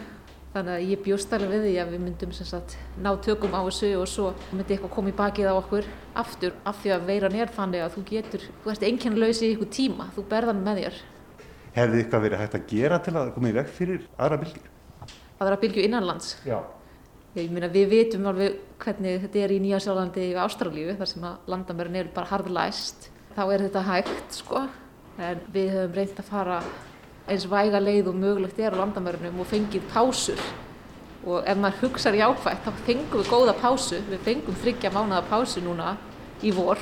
Þannig 0.53 0.73
að 0.73 0.85
ég 0.89 1.01
bjóst 1.05 1.33
alveg 1.35 1.51
við 1.51 1.65
því 1.67 1.73
að 1.81 1.91
við 1.93 2.03
myndum 2.05 2.31
sagt, 2.33 2.77
ná 3.03 3.09
tökum 3.21 3.53
á 3.53 3.61
þessu 3.67 3.91
og 3.99 4.07
svo 4.09 4.29
myndi 4.55 4.77
eitthvað 4.77 4.93
koma 4.95 5.11
í 5.11 5.17
bakið 5.17 5.51
á 5.51 5.53
okkur 5.57 5.89
aftur 6.17 6.55
af 6.65 6.79
því 6.81 6.93
að 6.95 7.05
veiran 7.11 7.35
er 7.37 7.51
þannig 7.53 7.83
að 7.83 7.97
þú 7.97 8.05
getur, 8.07 8.47
þú 8.63 8.71
ert 8.73 8.87
einkennlaus 8.87 9.43
í 9.43 9.51
ykkur 9.53 9.69
tíma, 9.75 10.07
þú 10.15 10.25
berðan 10.31 10.63
með 10.65 10.81
þér. 10.81 11.03
Hefði 11.75 12.01
eitthvað 12.01 12.25
verið 12.25 12.41
hægt 12.41 12.57
að 12.57 12.65
gera 12.71 13.01
til 13.05 13.15
að 13.19 13.35
koma 13.35 13.51
í 13.51 13.57
veg 13.59 13.69
fyrir 13.75 14.07
aðra 14.17 14.41
bylgjur? 14.41 14.73
Aðra 15.37 15.61
bylgju 15.61 15.85
innanlands? 15.85 16.33
Já. 16.47 16.57
Ég 17.38 17.51
meina 17.53 17.67
við 17.70 17.91
vitum 17.91 18.24
alveg 18.32 18.56
hvernig 18.82 19.20
þetta 19.22 19.41
er 19.44 19.51
í 19.53 19.58
Nýjasjálflandi 19.62 20.24
og 20.32 20.39
Ástralíu 20.41 20.94
þar 20.98 21.10
sem 21.12 21.25
að 21.27 21.50
landamærin 21.53 21.98
eru 22.00 22.10
bara 22.15 22.32
harðlæst. 22.32 23.12
Þá 23.36 23.41
er 23.46 23.63
þetta 23.67 23.84
hægt 23.86 24.38
sko 24.39 24.62
en 25.22 25.44
við 25.53 25.67
höfum 25.75 25.94
reynd 26.00 26.22
að 26.24 26.32
fara 26.32 26.56
eins 27.29 27.46
væga 27.51 27.82
leið 27.84 28.10
og 28.10 28.17
mögulegt 28.24 28.58
er 28.58 28.74
á 28.74 28.82
landamærinum 28.82 29.44
og 29.44 29.50
fengið 29.51 29.86
pásur 29.91 30.41
og 31.27 31.44
ef 31.46 31.62
maður 31.62 31.84
hugsaður 31.84 32.20
jákvægt 32.24 32.65
þá 32.65 32.82
fengum 32.88 33.22
við 33.22 33.29
góða 33.36 33.56
pásu. 33.62 34.01
Við 34.10 34.25
fengum 34.25 34.60
þryggja 34.63 34.94
mánuða 34.98 35.22
pásu 35.29 35.62
núna 35.62 35.94
í 36.41 36.56
vor 36.58 36.82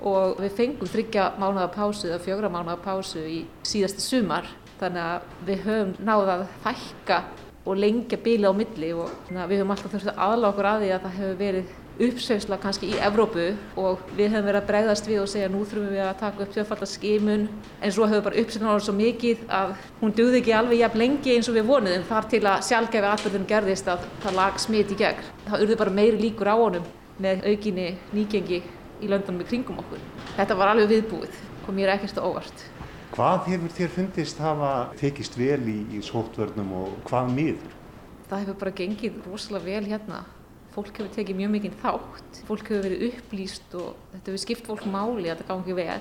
og 0.00 0.40
við 0.40 0.56
fengum 0.62 0.92
þryggja 0.94 1.28
mánuða 1.36 1.68
pásu 1.76 2.08
eða 2.08 2.24
fjögra 2.24 2.52
mánuða 2.56 2.80
pásu 2.88 3.20
í 3.20 3.42
síðasti 3.68 4.06
sumar 4.06 4.48
þannig 4.80 5.04
að 5.04 5.30
við 5.44 5.64
höfum 5.68 5.94
náðað 6.08 6.48
fækka 6.64 7.22
og 7.64 7.76
lengja 7.76 8.18
bíli 8.24 8.48
á 8.48 8.52
milli 8.56 8.94
og 8.96 9.10
við 9.28 9.60
höfum 9.60 9.74
alltaf 9.74 9.92
þurft 9.92 10.10
að 10.14 10.20
aðláða 10.26 10.50
okkur 10.50 10.68
að 10.70 10.82
því 10.82 10.90
að 10.94 11.02
það 11.04 11.16
hefur 11.18 11.40
verið 11.40 11.78
uppsveifsla 12.00 12.56
kannski 12.60 12.88
í 12.94 13.00
Evrópu 13.04 13.50
og 13.80 14.00
við 14.16 14.32
höfum 14.32 14.46
verið 14.48 14.60
að 14.62 14.68
bregðast 14.70 15.08
við 15.10 15.20
og 15.20 15.28
segja 15.28 15.50
nú 15.52 15.60
þurfum 15.68 15.92
við 15.92 16.04
að 16.06 16.20
taka 16.22 16.44
upp 16.44 16.54
þjóðfallaskimun 16.54 17.44
en 17.50 17.92
svo 17.92 18.08
hefur 18.08 18.24
bara 18.30 18.40
uppsveifsla 18.40 18.70
náður 18.70 18.86
svo 18.86 18.94
mikið 18.96 19.44
að 19.58 19.74
hún 20.00 20.16
döði 20.16 20.40
ekki 20.40 20.56
alveg 20.56 20.80
jafn 20.80 21.02
lengi 21.02 21.36
eins 21.36 21.52
og 21.52 21.58
við 21.58 21.68
vonuðum 21.68 22.08
þar 22.08 22.30
til 22.32 22.42
að 22.46 22.66
sjálfgefi 22.70 23.10
atbyrðun 23.10 23.46
gerðist 23.52 23.92
að 23.92 24.08
það 24.24 24.38
lag 24.40 24.60
smit 24.64 24.96
í 24.96 25.00
gegn. 25.02 25.30
Það 25.50 25.66
urði 25.66 25.80
bara 25.84 25.96
meiri 26.00 26.24
líkur 26.24 26.52
á 26.52 26.56
honum 26.56 26.90
með 27.20 27.48
aukinni 27.52 27.88
nýgengi 28.16 28.62
í 29.00 29.12
löndunum 29.12 29.44
í 29.44 29.50
kringum 29.52 29.84
okkur. 29.84 30.00
Þetta 30.38 30.56
var 30.56 30.72
alveg 30.72 30.94
viðbúið, 30.94 31.40
kom 31.66 31.76
mér 31.76 31.98
ekkert 31.98 32.24
óvart. 32.24 32.70
Hvað 33.10 33.48
hefur 33.50 33.72
þér 33.74 33.88
fundist 33.90 34.38
hafa 34.38 34.68
tekist 35.00 35.34
vel 35.34 35.64
í, 35.66 35.80
í 35.96 36.00
sóttvörnum 36.06 36.68
og 36.78 36.92
hvað 37.08 37.32
miður? 37.34 37.72
Það 38.30 38.42
hefur 38.44 38.58
bara 38.60 38.72
gengið 38.78 39.16
rosalega 39.26 39.66
vel 39.66 39.88
hérna. 39.88 40.20
Fólk 40.70 41.00
hefur 41.00 41.10
tekið 41.16 41.40
mjög 41.40 41.50
mikið 41.56 41.74
þátt, 41.82 42.38
fólk 42.46 42.70
hefur 42.70 42.84
verið 42.86 43.02
upplýst 43.08 43.74
og 43.74 43.88
þetta 44.12 44.30
hefur 44.30 44.42
skipt 44.44 44.70
fólk 44.70 44.86
máli 44.86 45.26
að 45.26 45.40
þetta 45.40 45.48
gangi 45.48 45.76
vel. 45.80 45.98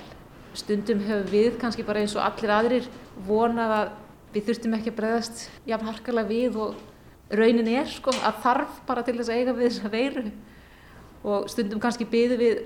Stundum 0.62 1.02
hefur 1.08 1.34
við 1.34 1.58
kannski 1.64 1.88
bara 1.88 2.04
eins 2.04 2.14
og 2.14 2.22
allir 2.28 2.54
aðrir 2.54 2.92
vonað 3.26 3.74
að 3.80 3.92
við 4.36 4.46
þurftum 4.52 4.78
ekki 4.78 4.94
að 4.94 5.00
bregðast 5.02 5.44
jafn 5.72 5.90
harkalega 5.90 6.30
við 6.30 6.62
og 6.62 7.36
raunin 7.42 7.74
er 7.74 7.90
sko 7.90 8.14
að 8.14 8.44
þarf 8.46 8.82
bara 8.86 9.08
til 9.08 9.18
þess 9.18 9.34
að 9.34 9.42
eiga 9.42 9.58
við 9.58 9.72
þess 9.72 9.90
að 9.90 9.98
veiru 9.98 10.28
og 11.26 11.50
stundum 11.50 11.82
kannski 11.82 12.06
byðu 12.10 12.38
við 12.46 12.62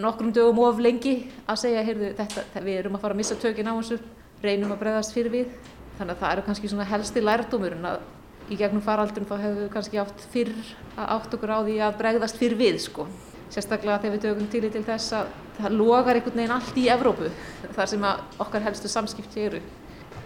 nokkrum 0.00 0.32
dögum 0.32 0.62
of 0.64 0.80
lengi 0.80 1.14
að 1.46 1.60
segja 1.66 1.84
heyrðu, 1.84 2.14
þetta, 2.16 2.64
við 2.64 2.78
erum 2.80 2.96
að 2.96 3.04
fara 3.04 3.16
að 3.16 3.20
missa 3.20 3.36
tökinn 3.40 3.68
á 3.68 3.74
þessu, 3.76 3.98
reynum 4.42 4.72
að 4.72 4.80
bregðast 4.84 5.12
fyrir 5.16 5.34
við. 5.34 5.50
Þannig 5.98 6.14
að 6.14 6.22
það 6.22 6.32
eru 6.32 6.44
kannski 6.46 6.70
svona 6.72 6.88
helsti 6.88 7.22
lærdómurinn 7.22 7.88
að 7.90 8.06
í 8.50 8.56
gegnum 8.58 8.82
faraldun 8.84 9.28
þá 9.28 9.34
hefur 9.36 9.60
við 9.60 9.68
kannski 9.74 10.00
átt 10.00 10.24
fyrr 10.32 10.54
að 10.96 11.12
átt 11.16 11.36
okkur 11.36 11.52
á 11.52 11.58
því 11.60 11.76
að 11.84 11.98
bregðast 12.00 12.40
fyrir 12.40 12.58
við 12.58 12.80
sko. 12.86 13.06
Sérstaklega 13.52 14.00
þegar 14.00 14.16
við 14.16 14.24
tökum 14.24 14.48
til 14.48 14.64
í 14.64 14.70
til 14.72 14.84
þess 14.86 15.14
að 15.18 15.32
það 15.58 15.76
logar 15.76 16.16
einhvern 16.16 16.40
veginn 16.40 16.54
allt 16.56 16.78
í 16.80 16.86
Evrópu 16.88 17.28
þar 17.76 17.90
sem 17.92 18.06
okkar 18.40 18.64
helstu 18.64 18.88
samskipti 18.88 19.44
eru. 19.44 19.60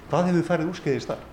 Hvað 0.06 0.30
hefur 0.30 0.46
færið 0.46 0.70
úrskeiðist 0.70 1.10
þar? 1.10 1.24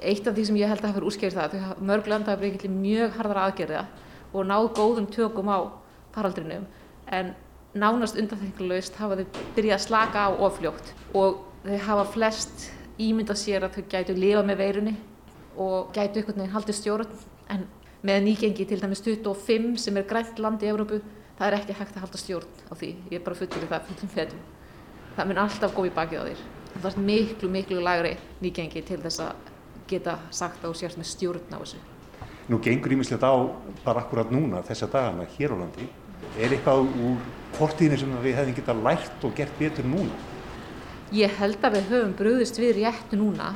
Eitt 0.00 0.28
af 0.28 0.36
því 0.36 0.46
sem 0.48 0.60
ég 0.62 0.72
held 0.72 0.84
að 0.84 0.94
hafa 0.94 1.08
úrskeiðist 1.10 1.36
það, 1.36 1.74
mörg 1.84 2.08
landa 2.08 2.36
hefur 2.36 2.72
mjög 2.72 3.18
harðar 3.20 3.42
aðgerða 3.44 3.84
og 4.32 4.48
náð 4.48 4.70
góðum 4.76 5.08
tökum 5.12 5.52
á 5.52 5.58
faraldrinum 6.16 6.64
en 7.12 7.34
nánast 7.80 8.16
undanþengulegust 8.20 8.96
hafa 9.00 9.18
þau 9.20 9.42
byrjað 9.56 9.76
að 9.76 9.84
slaka 9.84 10.26
á 10.26 10.30
ofljótt 10.32 10.92
og 11.14 11.42
þau 11.64 11.78
hafa 11.88 12.04
flest 12.14 12.66
ímyndað 13.02 13.40
sér 13.40 13.66
að 13.66 13.76
þau 13.76 13.88
gætu 13.92 14.16
lifa 14.16 14.42
með 14.46 14.60
veirunni 14.62 14.94
og 15.56 15.92
gætu 15.96 16.20
einhvern 16.20 16.40
veginn 16.40 16.54
haldið 16.54 16.78
stjórn. 16.80 17.16
En 17.52 17.66
með 18.06 18.22
nýgengi 18.26 18.66
til 18.68 18.80
dæmis 18.80 19.02
25 19.04 19.76
sem 19.80 19.96
er 19.96 20.06
grænt 20.08 20.38
land 20.42 20.62
í 20.62 20.70
Európu 20.70 21.00
það 21.38 21.48
er 21.48 21.58
ekki 21.58 21.76
hægt 21.76 21.96
að 21.96 22.06
halda 22.06 22.20
stjórn 22.20 22.62
á 22.70 22.74
því. 22.74 22.92
Ég 23.10 23.18
er 23.18 23.24
bara 23.24 23.38
fullur 23.38 23.66
í 23.66 23.70
það 23.72 23.90
fullum 23.90 24.14
fetum. 24.14 24.46
Það 25.16 25.28
mun 25.30 25.42
alltaf 25.42 25.76
góð 25.76 25.90
í 25.90 25.92
bakið 25.96 26.22
á 26.22 26.24
þér. 26.30 26.46
Það 26.76 26.88
er 26.90 27.04
miklu 27.10 27.52
miklu 27.52 27.82
lagri 27.84 28.16
nýgengi 28.44 28.82
til 28.84 29.00
þess 29.04 29.22
að 29.24 29.52
geta 29.90 30.18
sagt 30.30 30.64
á 30.64 30.68
sért 30.76 30.98
með 31.00 31.10
stjórn 31.12 31.56
á 31.56 31.58
þessu. 31.60 31.82
Nú 32.46 32.60
gengur 32.62 32.92
ímislegt 32.94 33.24
á 33.26 33.32
bara 33.84 34.04
akkurat 34.04 34.30
núna 34.30 34.62
þessa 34.66 34.88
dagana 34.90 35.26
hér 35.36 35.56
á 35.56 35.56
landi 35.58 35.88
er 36.36 36.52
eitthvað 36.52 36.88
úr 37.06 37.20
fortíðinu 37.56 37.98
sem 38.00 38.16
við 38.24 38.36
hefðum 38.38 38.58
getað 38.58 38.82
lært 38.84 39.24
og 39.24 39.34
gert 39.36 39.58
betur 39.60 39.88
núna? 39.88 40.18
Ég 41.14 41.38
held 41.38 41.62
að 41.64 41.78
við 41.78 41.90
höfum 41.92 42.14
brúðist 42.18 42.60
við 42.60 42.80
réttu 42.80 43.18
núna. 43.20 43.54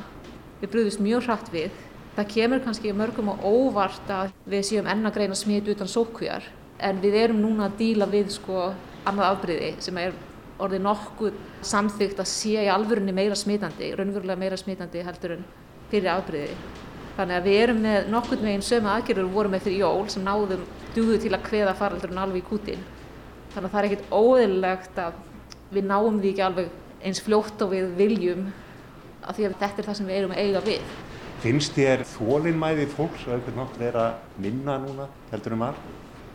Við 0.61 0.71
brúðist 0.73 1.03
mjög 1.03 1.27
hratt 1.27 1.51
við. 1.53 1.71
Það 2.15 2.31
kemur 2.33 2.63
kannski 2.63 2.93
mörgum 2.95 3.31
á 3.31 3.35
óvart 3.39 4.09
að 4.11 4.33
við 4.49 4.65
séum 4.67 4.89
ennagreina 4.91 5.35
smit 5.37 5.67
utan 5.71 5.89
sókvíjar 5.89 6.47
en 6.81 6.99
við 7.03 7.15
erum 7.21 7.41
núna 7.43 7.69
að 7.69 7.77
díla 7.79 8.07
við 8.09 8.33
sko 8.35 8.71
annað 9.07 9.27
afbreyði 9.29 9.71
sem 9.85 9.99
er 10.01 10.15
orðið 10.61 10.83
nokkuð 10.85 11.37
samþygt 11.65 12.21
að 12.21 12.29
sé 12.29 12.65
í 12.65 12.69
alvörunni 12.69 13.13
meira 13.15 13.37
smitandi, 13.37 13.93
raunverulega 13.97 14.41
meira 14.41 14.59
smitandi 14.59 15.03
heldur 15.05 15.37
en 15.37 15.45
fyrir 15.91 16.11
afbreyði. 16.13 16.57
Þannig 17.17 17.37
að 17.37 17.47
við 17.49 17.59
erum 17.61 17.81
með 17.83 18.09
nokkurn 18.13 18.47
veginn 18.47 18.63
sömu 18.65 18.91
aðgerður 18.91 19.27
og 19.27 19.35
vorum 19.35 19.55
með 19.55 19.65
fyrir 19.67 19.83
jól 19.83 20.07
sem 20.09 20.23
náðum 20.25 20.63
dugðu 20.95 21.17
til 21.21 21.33
að 21.35 21.47
hveða 21.49 21.77
faraldurinn 21.79 22.21
alveg 22.21 22.41
í 22.41 22.47
kútin. 22.47 22.85
Þannig 23.51 23.67
að 23.67 23.73
það 23.73 23.79
er 23.81 23.87
ekkert 23.89 24.13
óðurlegt 24.15 25.01
að 25.03 25.17
við 25.75 25.87
náum 25.89 26.19
því 26.21 26.31
ekki 26.31 26.45
alveg 26.45 26.69
eins 27.01 27.23
fljótt 27.25 27.63
og 27.65 27.73
við 27.73 27.89
viljum 27.99 28.45
af 29.21 29.35
því 29.37 29.47
að 29.47 29.57
þetta 29.61 29.81
er 29.81 29.89
það 29.89 29.97
sem 29.99 30.11
við 30.11 30.19
erum 30.19 30.35
að 30.35 30.43
eiga 30.45 30.63
við. 30.65 30.93
Finnst 31.41 31.75
þér 31.75 32.05
þólinnmæði 32.05 32.87
fólks 32.93 33.25
að 33.25 33.35
einhvern 33.37 33.59
nátt 33.63 33.77
vera 33.81 34.05
minna 34.41 34.77
núna 34.81 35.07
heldur 35.31 35.55
um 35.57 35.67
að? 35.67 35.79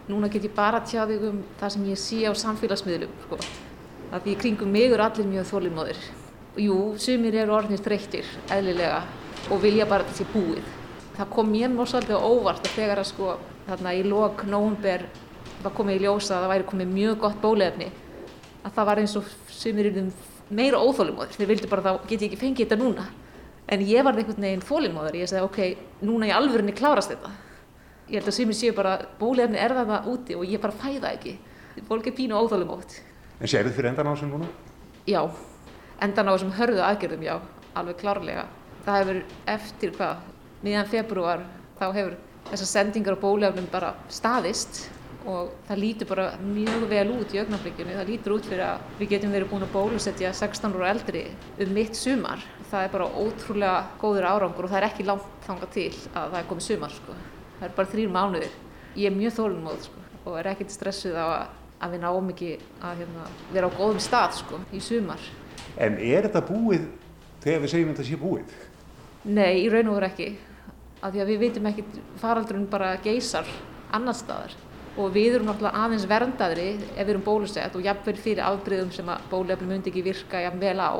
Núna 0.06 0.30
get 0.30 0.46
ég 0.46 0.54
bara 0.54 0.82
tjáðið 0.86 1.28
um 1.30 1.42
það 1.60 1.72
sem 1.74 1.84
ég 1.90 2.00
sé 2.02 2.18
á 2.26 2.32
samfélagsmiðlum. 2.36 3.12
Sko. 3.26 3.38
Það 4.10 4.26
því 4.26 4.34
kringum 4.42 4.74
mig 4.74 4.90
eru 4.90 5.02
allir 5.02 5.28
mjög 5.30 5.48
þólinnmóðir. 5.50 6.02
Jú, 6.62 6.76
sumir 7.02 7.36
eru 7.36 7.54
orðinir 7.56 7.82
þreyttir, 7.84 8.28
eðlilega, 8.54 9.00
og 9.50 9.62
vilja 9.62 9.86
bara 9.88 10.04
þetta 10.04 10.18
sé 10.18 10.26
búið. 10.32 10.72
Það 11.16 11.30
kom 11.32 11.52
mér 11.52 11.72
mjög 11.72 11.90
svolítið 11.92 12.26
óvart 12.28 12.66
að 12.66 12.74
þegar 12.76 13.00
að 13.02 13.08
sko, 13.10 13.30
þarna 13.68 13.94
í 13.96 14.02
lok 14.04 14.44
nógumber 14.50 15.06
var 15.62 15.74
komið 15.76 15.96
í 15.96 16.04
ljósa 16.04 16.36
að 16.36 16.44
það 16.44 16.52
væri 16.54 16.68
komið 16.72 16.92
mjög 16.92 17.16
gott 17.24 17.40
bólefni, 17.42 17.88
að 18.62 18.76
það 18.76 18.90
var 18.90 19.02
eins 19.02 19.16
og 19.16 19.30
sumir 19.48 19.90
eru 19.90 20.04
meira 20.50 20.82
óþólinnmóðir. 20.82 21.38
Þeir 21.38 21.50
vildi 21.54 21.72
bara 21.72 21.86
þá 21.86 22.06
get 22.10 22.20
ég 22.20 22.28
ekki 22.28 22.42
fengið 22.42 22.66
þetta 22.66 22.80
núna. 22.82 23.08
En 23.66 23.82
ég 23.82 24.04
var 24.06 24.14
einhvern 24.14 24.46
veginn 24.46 24.62
þólinnmóður. 24.62 25.18
Ég 25.22 25.32
segi, 25.32 25.42
ok, 25.42 26.04
núna 26.06 26.28
í 26.28 26.36
alvörunni 26.36 26.76
klárast 26.76 27.10
þetta 27.14 27.32
ég 28.06 28.20
held 28.20 28.30
að 28.30 28.36
sumir 28.36 28.54
séu 28.54 28.74
bara 28.74 28.98
bólefni 29.18 29.58
er 29.58 29.74
það 29.74 29.90
það 29.90 30.08
úti 30.12 30.36
og 30.38 30.46
ég 30.46 30.62
bara 30.62 30.78
fæða 30.78 31.12
ekki 31.16 31.34
fólk 31.88 32.06
er 32.06 32.14
pínu 32.14 32.38
óþálum 32.38 32.76
ótt 32.76 33.00
En 33.40 33.50
séu 33.50 33.64
þið 33.66 33.74
fyrir 33.74 33.90
endan 33.90 34.08
á 34.08 34.12
þessum 34.14 34.30
núna? 34.32 34.46
Já, 35.10 35.20
endan 36.00 36.30
á 36.30 36.32
þessum 36.32 36.54
hörðu 36.56 36.84
aðgerðum, 36.86 37.24
já, 37.26 37.34
alveg 37.76 37.98
klárlega 38.00 38.46
það 38.86 39.00
hefur 39.00 39.22
eftir 39.56 39.94
hvað 39.96 40.26
miðan 40.62 40.90
februar 40.90 41.46
þá 41.78 41.86
hefur 41.90 42.18
þessar 42.50 42.70
sendingar 42.70 43.18
á 43.18 43.24
bólefnum 43.24 43.66
bara 43.72 43.94
staðist 44.12 44.86
og 45.26 45.54
það 45.66 45.80
lítur 45.82 46.08
bara 46.08 46.26
mjög 46.38 46.84
vel 46.90 47.06
út 47.16 47.32
í 47.34 47.40
augnablikjunni, 47.40 47.96
það 47.98 48.10
lítur 48.12 48.34
út 48.36 48.46
fyrir 48.46 48.62
að 48.62 48.84
við 49.00 49.08
getum 49.10 49.32
verið 49.34 49.50
búin 49.50 49.66
að 49.66 49.72
bólusetja 49.74 50.30
16 50.38 50.76
ára 50.76 50.92
eldri 50.92 51.24
um 51.64 51.72
mitt 51.74 51.98
sumar. 51.98 52.44
Það 52.70 52.84
er 52.84 52.92
bara 52.92 53.08
ótrúlega 53.10 53.80
góður 53.98 54.28
árangur 54.30 54.68
og 54.68 54.70
það 54.70 54.80
er 54.80 54.86
ekki 54.88 55.06
langt 55.06 55.26
þanga 55.46 55.68
til 55.74 55.88
að 56.12 56.30
það 56.30 56.38
er 56.38 56.48
komið 56.52 56.66
sumar 56.68 56.94
sko. 56.94 57.16
Það 57.58 57.66
er 57.68 57.74
bara 57.80 57.92
þrýr 57.94 58.14
mánuðir. 58.14 58.54
Ég 58.96 59.10
er 59.10 59.16
mjög 59.18 59.36
þólumóð 59.40 59.82
sko, 59.88 60.04
og 60.24 60.38
er 60.38 60.50
ekkert 60.52 60.74
stressuð 60.74 61.18
á 61.18 61.26
að, 61.26 61.58
að 61.82 61.96
við 61.96 62.04
náum 62.06 62.30
ekki 62.32 62.52
að 62.86 63.02
hérna, 63.02 63.26
vera 63.52 63.70
á 63.70 63.76
góðum 63.76 64.00
stað 64.06 64.38
sko, 64.44 64.62
í 64.70 64.82
sumar. 64.82 65.26
En 65.76 65.98
er 65.98 66.28
þetta 66.28 66.46
búið 66.46 66.86
þegar 67.42 67.62
við 67.64 67.74
segjum 67.74 67.92
þetta 67.92 68.08
sé 68.08 68.20
búið? 68.20 68.56
Nei, 69.26 69.64
í 69.64 69.70
raun 69.72 69.88
og 69.90 69.96
veru 69.96 70.06
ekki. 70.06 70.26
Af 71.02 71.10
því 71.10 71.22
að 71.22 71.30
við 71.32 71.40
vitum 71.42 71.64
ekki 71.66 71.84
faraldurinn 72.20 72.68
bara 72.70 72.92
geysar 73.02 73.48
annar 73.94 74.14
staðar. 74.14 74.52
Og 74.96 75.10
við 75.12 75.34
erum 75.36 75.50
náttúrulega 75.50 75.82
aðeins 75.82 76.06
verndaðri 76.08 76.66
ef 76.94 77.00
við 77.00 77.10
erum 77.16 77.24
bólusett 77.26 77.74
og 77.74 77.82
jafnvel 77.84 78.14
fyrir 78.22 78.44
afbreyðum 78.46 78.92
sem 78.94 79.10
að 79.10 79.24
bólefni 79.32 79.66
myndi 79.72 79.90
ekki 79.90 80.04
virka 80.06 80.44
jafn 80.44 80.62
vel 80.62 80.78
á. 80.78 80.94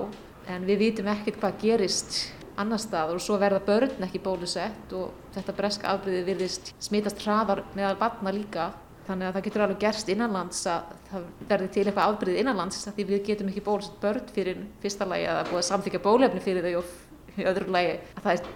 En 0.50 0.66
við 0.66 0.82
vitum 0.82 1.12
ekkert 1.14 1.38
hvað 1.38 1.62
gerist 1.62 2.18
annar 2.58 2.82
staður 2.82 3.20
og 3.20 3.22
svo 3.22 3.38
verða 3.38 3.62
börn 3.62 4.08
ekki 4.08 4.24
bólusett 4.26 4.92
og 4.96 5.14
þetta 5.36 5.56
breska 5.62 5.94
afbríði 5.94 6.26
virðist 6.26 6.74
smitast 6.82 7.22
hraðar 7.22 7.62
meðal 7.78 7.94
batna 8.02 8.34
líka. 8.34 8.72
Þannig 9.06 9.28
að 9.28 9.36
það 9.36 9.46
getur 9.46 9.62
alveg 9.68 9.82
gerst 9.86 10.08
innanlands 10.10 10.66
að 10.66 10.94
það 11.12 11.26
verði 11.46 11.72
til 11.76 11.84
eitthvað 11.86 12.10
afbríði 12.10 12.42
innanlands 12.42 12.88
því 12.90 13.10
við 13.12 13.26
getum 13.30 13.54
ekki 13.54 13.66
bólusett 13.70 14.00
börn 14.02 14.30
fyrir 14.34 14.64
fyrsta 14.82 15.06
lagi 15.06 15.28
að 15.30 15.44
það 15.44 15.52
búið 15.52 15.62
að 15.62 15.68
samþykja 15.70 16.06
bólefni 16.08 16.42
fyrir 16.42 16.66
þau 16.66 16.80
og 16.80 16.94
í 17.36 17.46
öðru 17.48 17.72
lagi 17.74 17.94
að 18.16 18.22
það 18.24 18.32
er 18.34 18.50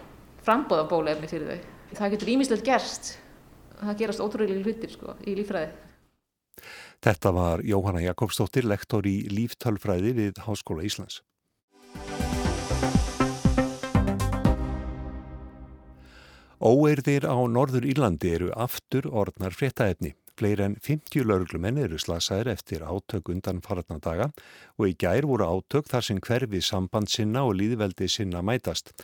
frambóða 0.45 0.89
bólefni 0.91 1.31
fyrir 1.31 1.51
þau. 1.51 1.71
Það 1.99 2.13
getur 2.15 2.33
ímislegt 2.35 2.67
gerst, 2.67 3.15
það 3.81 3.99
gerast 4.03 4.25
ótrúlega 4.25 4.61
hlutir 4.65 4.95
sko, 4.95 5.17
í 5.27 5.35
lífræði. 5.39 5.73
Þetta 7.01 7.33
var 7.33 7.65
Jóhanna 7.65 8.03
Jakobsdóttir, 8.05 8.69
lektor 8.69 9.07
í 9.09 9.23
líftölfræði 9.33 10.13
við 10.19 10.41
Háskóla 10.45 10.85
Íslands. 10.85 11.23
Óeirðir 16.61 17.25
á 17.25 17.41
Norður 17.49 17.87
Írlandi 17.89 18.35
eru 18.37 18.51
aftur 18.53 19.07
orðnar 19.09 19.57
fréttaefni. 19.57 20.13
Fleir 20.41 20.61
en 20.65 20.79
50 20.81 21.27
lauruglumenn 21.29 21.77
eru 21.83 21.99
slasaðir 22.01 22.49
eftir 22.55 22.81
átök 22.81 23.29
undan 23.29 23.59
farnadaga 23.61 24.31
og 24.81 24.87
í 24.89 24.95
gær 24.97 25.27
voru 25.29 25.45
átök 25.45 25.91
þar 25.91 26.07
sem 26.07 26.21
hverfi 26.25 26.63
samband 26.65 27.13
sinna 27.13 27.43
og 27.45 27.59
líðveldi 27.59 28.09
sinna 28.09 28.41
mætast. 28.41 28.95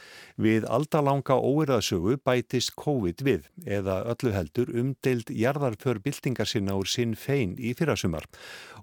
Við 0.41 0.65
aldalanga 0.65 1.37
óeirðasögu 1.37 2.17
bætist 2.25 2.73
COVID 2.81 3.21
við 3.29 3.51
eða 3.69 3.99
öllu 4.15 4.33
heldur 4.33 4.73
umdeild 4.73 5.29
jarðarför 5.29 6.01
byltingar 6.01 6.49
sinna 6.49 6.79
úr 6.81 6.89
sinn 6.89 7.13
fein 7.13 7.53
í 7.61 7.77
fyrrasumar 7.77 8.25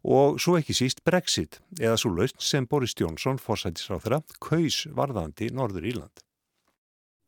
og 0.05 0.37
svo 0.37 0.59
ekki 0.59 0.77
síst 0.77 1.01
Brexit 1.07 1.57
eða 1.81 1.97
svo 1.97 2.13
laust 2.13 2.37
sem 2.43 2.69
Boris 2.69 2.93
Jónsson, 2.93 3.41
forsætisráþara, 3.41 4.21
kaus 4.37 4.83
varðandi 4.93 5.49
Norður 5.49 5.89
Írland. 5.89 6.21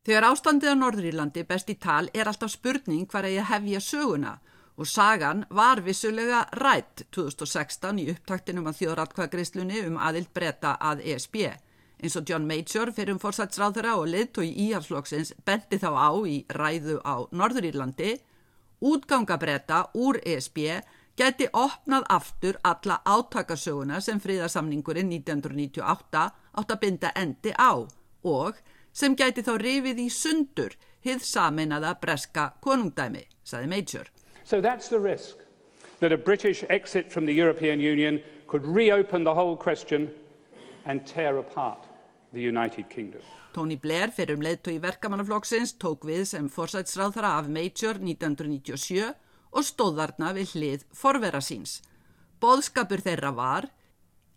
Þegar 0.06 0.30
ástandið 0.30 0.70
á 0.70 0.76
Norðurílandi 0.78 1.42
best 1.48 1.72
í 1.72 1.74
tal 1.82 2.04
er 2.14 2.28
alltaf 2.30 2.52
spurning 2.52 3.08
hvar 3.10 3.26
að 3.26 3.40
ég 3.40 3.48
hefja 3.50 3.80
söguna 3.82 4.36
og 4.38 4.52
sagan 4.84 5.46
var 5.48 5.80
vissulega 5.80 6.42
rætt 6.52 7.06
2016 7.16 8.00
í 8.02 8.10
upptaktinum 8.12 8.66
að 8.68 8.82
þjóðratkvæðgreislunni 8.82 9.80
um 9.88 9.96
aðild 9.96 10.28
breyta 10.36 10.74
að 10.76 11.00
ESB. 11.14 11.38
Eins 11.96 12.16
og 12.20 12.28
John 12.28 12.44
Major 12.44 12.92
fyrir 12.92 13.14
um 13.14 13.20
fórsætsráðara 13.22 13.94
og 13.96 14.10
liðtói 14.12 14.50
íhalsflokksins 14.66 15.32
bendi 15.48 15.78
þá 15.80 15.88
á 15.96 16.10
í 16.28 16.36
ræðu 16.52 16.98
á 17.00 17.24
Norðurírlandi, 17.32 18.18
útganga 18.84 19.38
breyta 19.40 19.86
úr 19.96 20.20
ESB 20.20 20.60
geti 21.16 21.48
opnað 21.56 22.04
aftur 22.12 22.58
alla 22.60 23.00
átakasöguna 23.08 24.02
sem 24.04 24.20
fríðarsamningurinn 24.20 25.08
1998 25.08 26.26
átt 26.60 26.76
að 26.76 26.82
binda 26.84 27.14
endi 27.16 27.56
á 27.56 27.80
og 28.28 28.60
sem 28.92 29.16
gæti 29.16 29.40
þá 29.40 29.56
rifið 29.60 30.04
í 30.04 30.10
sundur 30.12 30.76
hið 31.06 31.24
sameinaða 31.24 31.96
breska 32.02 32.50
konungdæmi, 32.60 33.24
saði 33.44 33.72
Major. 33.72 34.15
So 34.46 34.60
that's 34.60 34.88
the 34.88 35.00
risk, 35.00 35.36
that 35.98 36.12
a 36.12 36.16
British 36.16 36.64
exit 36.68 37.10
from 37.10 37.26
the 37.26 37.32
European 37.32 37.80
Union 37.80 38.22
could 38.46 38.64
reopen 38.64 39.24
the 39.24 39.34
whole 39.34 39.56
question 39.56 40.08
and 40.84 41.04
tear 41.04 41.38
apart 41.38 41.80
the 42.32 42.40
United 42.40 42.88
Kingdom. 42.88 43.22
Tony 43.52 43.74
Blair, 43.74 44.12
fyrir 44.14 44.36
um 44.36 44.44
leðtói 44.46 44.76
verkamannaflokksins, 44.78 45.72
tók 45.82 46.06
við 46.06 46.22
sem 46.30 46.46
forsætsráðara 46.46 47.32
af 47.40 47.48
Major 47.50 47.98
1997 47.98 49.08
og 49.50 49.66
stóðarna 49.66 50.30
við 50.36 50.52
hlið 50.54 50.84
forvera 50.94 51.40
síns. 51.42 51.80
Bóðskapur 52.38 53.02
þeirra 53.02 53.32
var, 53.34 53.66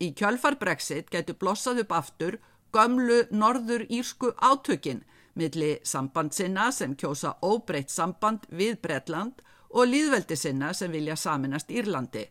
í 0.02 0.10
kjölfar 0.17 0.58
Brexit 0.58 1.13
getur 1.13 1.38
blossað 1.38 1.84
upp 1.84 1.93
aftur 2.00 2.39
gömlu 2.74 3.28
norður 3.30 3.86
írsku 3.86 4.34
átökin 4.41 5.04
milli 5.38 5.78
samband 5.86 6.34
sinna 6.34 6.72
sem 6.74 6.98
kjósa 6.98 7.36
óbreytt 7.45 7.93
samband 7.93 8.50
við 8.50 8.82
Bretland 8.82 9.45
og 9.69 9.88
líðveldi 9.88 10.36
sinna 10.38 10.73
sem 10.73 10.91
vilja 10.91 11.15
saminast 11.15 11.71
Írlandi. 11.71 12.25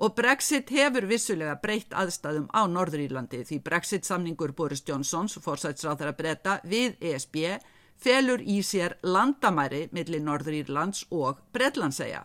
Og 0.00 0.14
Brexit 0.16 0.70
hefur 0.72 1.04
vissulega 1.04 1.58
breytt 1.60 1.92
aðstæðum 1.92 2.46
á 2.56 2.64
Norður-Írlandi 2.64 3.42
því 3.44 3.58
Brexit-samningur 3.66 4.54
Boris 4.56 4.80
Johnsons, 4.88 5.36
forsætsráðara 5.44 6.14
breyta, 6.16 6.60
við 6.64 6.96
ESB 7.00 7.60
felur 8.00 8.40
í 8.40 8.62
sér 8.64 8.96
landamæri 9.04 9.88
millir 9.92 10.24
Norður-Írlands 10.24 11.04
og 11.10 11.42
Bretlandsæja. 11.52 12.22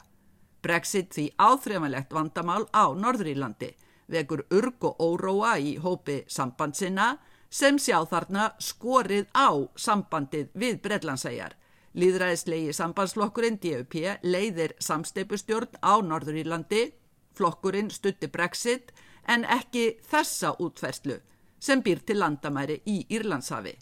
Brexit 0.64 1.12
því 1.12 1.28
áþrefalegt 1.36 2.16
vandamál 2.16 2.64
á 2.72 2.96
Norður-Írlandi 2.96 3.74
vekur 4.08 4.46
urg 4.54 4.86
og 4.88 5.02
óróa 5.02 5.58
í 5.60 5.76
hópi 5.82 6.24
sambandsina 6.32 7.16
sem 7.50 7.78
sjá 7.80 8.00
þarna 8.10 8.52
skorið 8.60 9.28
á 9.36 9.50
sambandið 9.76 10.52
við 10.54 10.82
Breitlandsæjar. 10.84 11.56
Líðræðislegi 11.96 12.74
sambandsflokkurinn 12.76 13.58
DUP 13.64 13.96
leiðir 14.28 14.74
samsteipustjórn 14.84 15.80
á 15.80 15.96
Norðurílandi, 16.04 16.90
flokkurinn 17.36 17.92
stutti 17.92 18.28
Brexit 18.28 18.92
en 19.32 19.46
ekki 19.48 19.96
þessa 20.04 20.58
útferðslu 20.60 21.22
sem 21.60 21.82
býr 21.82 22.04
til 22.06 22.20
landamæri 22.20 22.82
í 22.86 23.00
Írlandshafi. 23.16 23.74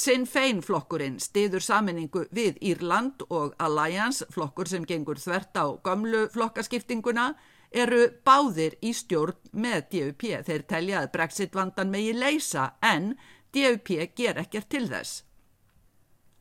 Sinn 0.00 0.26
fein 0.26 0.60
flokkurinn 0.64 1.18
stiður 1.20 1.62
saminningu 1.62 2.24
við 2.34 2.58
Írland 2.64 3.24
og 3.28 3.54
Alliance, 3.62 4.26
flokkur 4.32 4.68
sem 4.70 4.86
gengur 4.86 5.18
þvert 5.20 5.54
á 5.54 5.66
gömlu 5.86 6.26
flokkaskiptinguna, 6.34 7.34
eru 7.70 8.06
báðir 8.26 8.74
í 8.82 8.92
stjórn 8.96 9.38
með 9.52 9.82
DUP. 9.92 10.26
Þeir 10.46 10.66
telja 10.66 11.02
að 11.02 11.10
Brexit 11.14 11.54
vandan 11.54 11.90
megi 11.94 12.14
leysa 12.16 12.72
en 12.82 13.12
DUP 13.54 13.92
ger 14.16 14.40
ekkert 14.40 14.70
til 14.70 14.86
þess. 14.90 15.24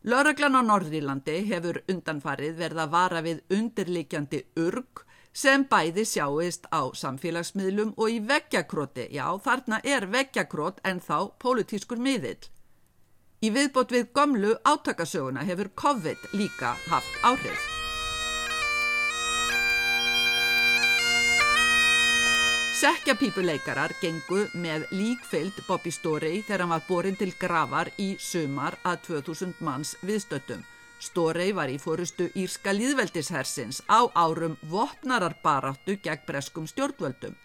Lörglan 0.03 0.55
á 0.55 0.63
Norðrílandi 0.63 1.41
hefur 1.49 1.81
undanfarið 1.91 2.53
verða 2.55 2.85
vara 2.88 3.19
við 3.19 3.41
undirlikjandi 3.51 4.45
urg 4.55 5.01
sem 5.35 5.65
bæði 5.67 6.05
sjáist 6.07 6.69
á 6.71 6.88
samfélagsmiðlum 6.95 7.91
og 7.97 8.13
í 8.15 8.21
veggjakróti. 8.23 9.09
Já, 9.12 9.27
þarna 9.43 9.81
er 9.83 10.07
veggjakrót 10.07 10.79
en 10.88 11.03
þá 11.03 11.35
pólitískur 11.43 11.99
miðill. 11.99 12.47
Í 13.43 13.51
viðbót 13.55 13.91
við 13.91 14.07
gömlu 14.15 14.55
átakasöguna 14.63 15.43
hefur 15.47 15.71
COVID 15.75 16.31
líka 16.31 16.75
haft 16.88 17.19
áhrif. 17.23 17.78
Sekkjapípuleikarar 22.79 23.91
gengu 23.99 24.45
með 24.55 24.85
líkfylgd 24.95 25.65
Bobby 25.67 25.91
Storey 25.91 26.37
þegar 26.47 26.61
hann 26.63 26.71
var 26.71 26.83
borin 26.87 27.17
til 27.19 27.33
gravar 27.35 27.89
í 27.99 28.13
sumar 28.23 28.77
að 28.87 29.01
2000 29.07 29.57
manns 29.67 29.97
viðstöttum. 29.99 30.61
Storey 31.03 31.51
var 31.57 31.67
í 31.67 31.75
fórustu 31.75 32.29
Írska 32.39 32.71
líðveldishersins 32.71 33.81
á 33.91 34.07
árum 34.15 34.55
vopnararbaráttu 34.71 35.97
gegn 36.05 36.23
breskum 36.27 36.69
stjórnvöldum. 36.71 37.35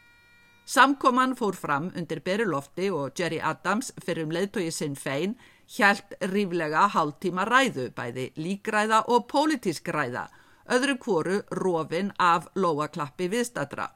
Samkoman 0.71 1.35
fór 1.35 1.59
fram 1.59 1.91
undir 1.99 2.23
Berilofti 2.23 2.93
og 2.95 3.19
Jerry 3.19 3.43
Adams 3.43 3.91
fyrir 4.05 4.29
um 4.29 4.37
leðtogi 4.37 4.71
sinn 4.71 4.95
fein 4.95 5.35
hjælt 5.67 6.15
ríflega 6.31 6.87
hálftíma 6.95 7.49
ræðu, 7.51 7.89
bæði 7.91 8.29
líkræða 8.39 9.03
og 9.11 9.27
pólitísk 9.35 9.91
ræða, 9.91 10.29
öðru 10.71 10.97
kvoru 11.03 11.43
rofin 11.59 12.15
af 12.23 12.53
lóaklappi 12.55 13.33
viðstatra. 13.35 13.91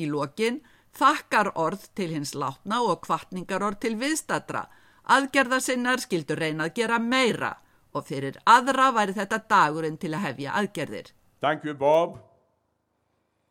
Í 0.00 0.10
lokin 0.10 0.62
þakkar 0.96 1.52
orð 1.54 1.88
til 1.94 2.10
hins 2.14 2.34
látna 2.34 2.80
og 2.86 3.02
kvartningar 3.06 3.62
orð 3.66 3.80
til 3.84 3.96
viðstatra. 4.00 4.66
Aðgerðarsinnar 5.10 6.02
skildur 6.02 6.38
reyna 6.38 6.68
að 6.68 6.76
gera 6.80 6.98
meira 7.02 7.54
og 7.94 8.06
fyrir 8.06 8.38
aðra 8.46 8.90
væri 8.94 9.16
þetta 9.16 9.40
dagurinn 9.50 9.98
til 9.98 10.12
að 10.14 10.26
hefja 10.28 10.56
aðgerðir. 10.60 11.12
Thank 11.40 11.64
you 11.64 11.74
Bob 11.74 12.18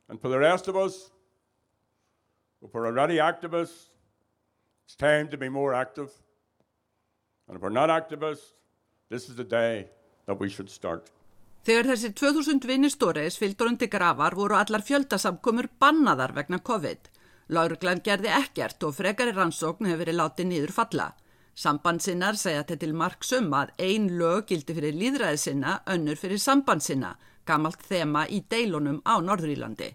and 0.07 0.21
for 0.21 0.29
the 0.29 0.39
rest 0.39 0.67
of 0.67 0.75
us 0.75 1.11
and 2.61 2.71
for 2.71 2.85
already 2.85 3.17
activists 3.17 3.89
it's 4.85 4.95
time 4.95 5.27
to 5.29 5.37
be 5.37 5.49
more 5.49 5.73
active 5.73 6.11
and 7.47 7.57
if 7.57 7.61
we're 7.61 7.69
not 7.69 7.89
activists 7.89 8.53
this 9.09 9.27
is 9.29 9.35
the 9.35 9.43
day 9.43 9.89
that 10.25 10.39
we 10.39 10.49
should 10.49 10.69
start. 10.69 11.09
Þegar 11.65 11.89
þessi 11.91 12.13
2000 12.15 12.65
vinni 12.69 12.89
stóreis 12.89 13.35
fylgdur 13.37 13.67
undir 13.73 13.89
grafar 13.91 14.35
voru 14.37 14.55
allar 14.55 14.83
fjöldasamkomur 14.85 15.67
bannaðar 15.81 16.31
vegna 16.37 16.61
COVID. 16.63 17.09
Lauruglan 17.49 18.03
gerði 18.05 18.29
ekkert 18.29 18.83
og 18.85 18.93
frekari 18.97 19.33
rannsókn 19.33 19.87
hefur 19.89 20.03
verið 20.03 20.19
látið 20.19 20.49
nýður 20.49 20.73
falla. 20.75 21.07
Sambandsinnar 21.59 22.37
segja 22.39 22.61
þetta 22.61 22.77
til 22.83 22.93
marksum 22.95 23.49
að 23.57 23.71
ein 23.83 24.05
lög 24.19 24.45
gildi 24.51 24.75
fyrir 24.77 24.95
líðræðisinna, 24.95 25.79
önnur 25.89 26.19
fyrir 26.19 26.39
sambandsinna, 26.39 27.15
gamalt 27.45 27.81
þema 27.89 28.27
í 28.29 28.43
deilunum 28.47 29.01
á 29.03 29.17
Norðurílandi. 29.19 29.89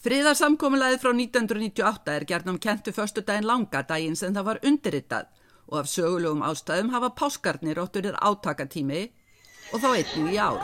Fríðarsamkomulæði 0.00 0.96
frá 1.02 1.12
1998 1.12 2.14
er 2.16 2.24
gerðnum 2.24 2.58
kentu 2.58 2.92
förstu 2.96 3.20
daginn 3.20 3.44
langa 3.44 3.84
daginn 3.84 4.16
sem 4.16 4.32
það 4.32 4.46
var 4.48 4.62
undirritað 4.64 5.28
og 5.68 5.82
af 5.82 5.90
sögulegum 5.92 6.42
ástæðum 6.42 6.94
hafa 6.94 7.10
páskarnir 7.20 7.78
ótturir 7.84 8.16
átakatími 8.16 9.02
og 9.74 9.84
þá 9.84 9.90
einnig 9.92 10.32
í 10.32 10.40
ár. 10.40 10.58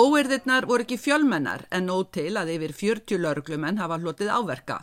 Óerðirnar 0.00 0.66
voru 0.70 0.84
ekki 0.84 0.98
fjölmennar 0.98 1.66
en 1.70 1.86
nóg 1.86 2.10
til 2.16 2.32
að 2.38 2.50
yfir 2.56 2.74
40 2.80 3.20
lauruglumenn 3.22 3.78
hafa 3.78 3.98
hlotið 4.02 4.30
áverka. 4.34 4.78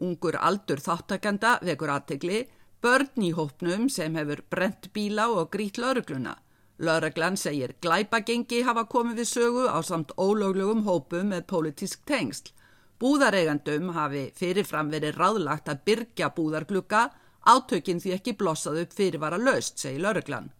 Ungur 0.00 0.38
aldur 0.40 0.80
þáttakenda 0.80 1.58
vekur 1.68 1.92
aðtegli, 1.92 2.46
börn 2.80 3.26
í 3.28 3.32
hópnum 3.36 3.88
sem 3.92 4.16
hefur 4.16 4.40
brent 4.48 4.88
bíla 4.96 5.28
og 5.34 5.50
grít 5.52 5.80
laurugluna. 5.80 6.38
Lauruglan 6.80 7.36
segir 7.36 7.74
glæpagengi 7.84 8.62
hafa 8.64 8.86
komið 8.88 9.20
við 9.20 9.28
sögu 9.34 9.66
á 9.68 9.78
samt 9.84 10.14
ólöglegum 10.16 10.86
hópum 10.88 11.28
með 11.34 11.44
politísk 11.52 12.06
tengsl. 12.08 12.54
Búðareigandum 13.00 13.92
hafi 13.96 14.30
fyrirfram 14.36 14.88
verið 14.92 15.20
ráðlagt 15.20 15.68
að 15.68 15.84
byrja 15.88 16.32
búðarglukka, 16.36 17.10
átökinn 17.46 18.00
því 18.00 18.16
ekki 18.16 18.36
blossað 18.38 18.82
upp 18.84 18.96
fyrirvara 18.96 19.38
löst, 19.40 19.78
segir 19.78 20.02
lauruglan. 20.04 20.50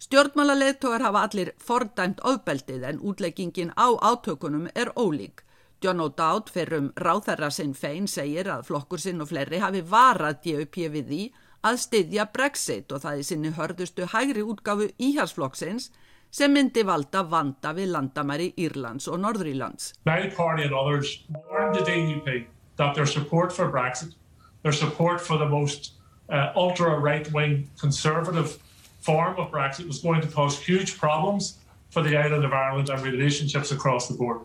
Stjórnmálaleðtogar 0.00 1.02
hafa 1.04 1.22
allir 1.26 1.52
fordæmt 1.60 2.22
ofbeldið 2.24 2.86
en 2.88 3.00
útleggingin 3.04 3.72
á 3.76 3.92
átökunum 4.00 4.70
er 4.74 4.92
ólík. 4.96 5.44
John 5.82 6.00
O'Dowd 6.00 6.50
fyrir 6.52 6.76
um 6.78 6.88
ráþærra 6.96 7.50
sinn 7.52 7.74
fein 7.74 8.08
segir 8.08 8.48
að 8.52 8.66
flokkur 8.68 9.00
sinn 9.00 9.20
og 9.20 9.30
fleiri 9.30 9.60
hafi 9.60 9.80
varað 9.80 10.40
DUP 10.44 10.76
við 10.92 11.06
því 11.08 11.20
að 11.68 11.80
styðja 11.84 12.26
Brexit 12.32 12.92
og 12.92 13.02
það 13.04 13.20
í 13.20 13.26
sinni 13.28 13.52
hörðustu 13.56 14.08
hægri 14.12 14.44
útgafu 14.44 14.88
íhalsflokksins 14.96 15.90
sem 16.30 16.52
myndi 16.54 16.84
valda 16.86 17.22
vanda 17.26 17.72
við 17.76 17.92
landamæri 17.94 18.52
Írlands 18.56 19.08
og 19.08 19.20
Norðurílands. 19.20 19.92
My 20.06 20.30
party 20.36 20.64
and 20.64 20.74
others 20.74 21.24
warned 21.28 21.76
the 21.76 21.84
DUP 21.84 22.46
that 22.76 22.94
their 22.94 23.06
support 23.06 23.52
for 23.52 23.68
Brexit, 23.68 24.14
their 24.62 24.72
support 24.72 25.20
for 25.20 25.38
the 25.38 25.46
most 25.46 25.92
uh, 26.28 26.52
ultra-right-wing 26.54 27.68
conservative 27.78 28.58
form 29.00 29.36
of 29.38 29.50
Brexit 29.50 29.86
was 29.86 29.98
going 29.98 30.20
to 30.20 30.28
cause 30.28 30.58
huge 30.58 30.98
problems 30.98 31.58
for 31.90 32.02
the 32.02 32.16
island 32.16 32.44
of 32.44 32.52
Ireland 32.52 32.88
and 32.88 33.02
relationships 33.02 33.72
across 33.72 34.08
the 34.08 34.14
board. 34.14 34.40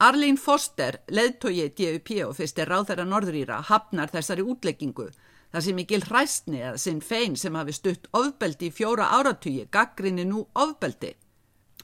Arlene 0.00 0.36
Foster, 0.36 1.00
leðtogi 1.10 1.72
DUP 1.74 2.12
og 2.22 2.36
fyrstir 2.38 2.68
ráðherra 2.70 3.02
Norðuríra, 3.06 3.58
hafnar 3.66 4.10
þessari 4.12 4.44
útleggingu. 4.46 5.08
Það 5.50 5.64
sem 5.64 5.78
mikil 5.78 6.04
hræstni 6.04 6.60
að 6.68 6.76
sinn 6.82 7.00
fein 7.02 7.34
sem 7.40 7.56
hafi 7.58 7.74
stutt 7.74 8.06
ofbeldi 8.14 8.68
í 8.68 8.74
fjóra 8.74 9.08
áratugi, 9.16 9.66
gaggrinni 9.72 10.26
nú 10.28 10.44
ofbeldi. 10.54 11.14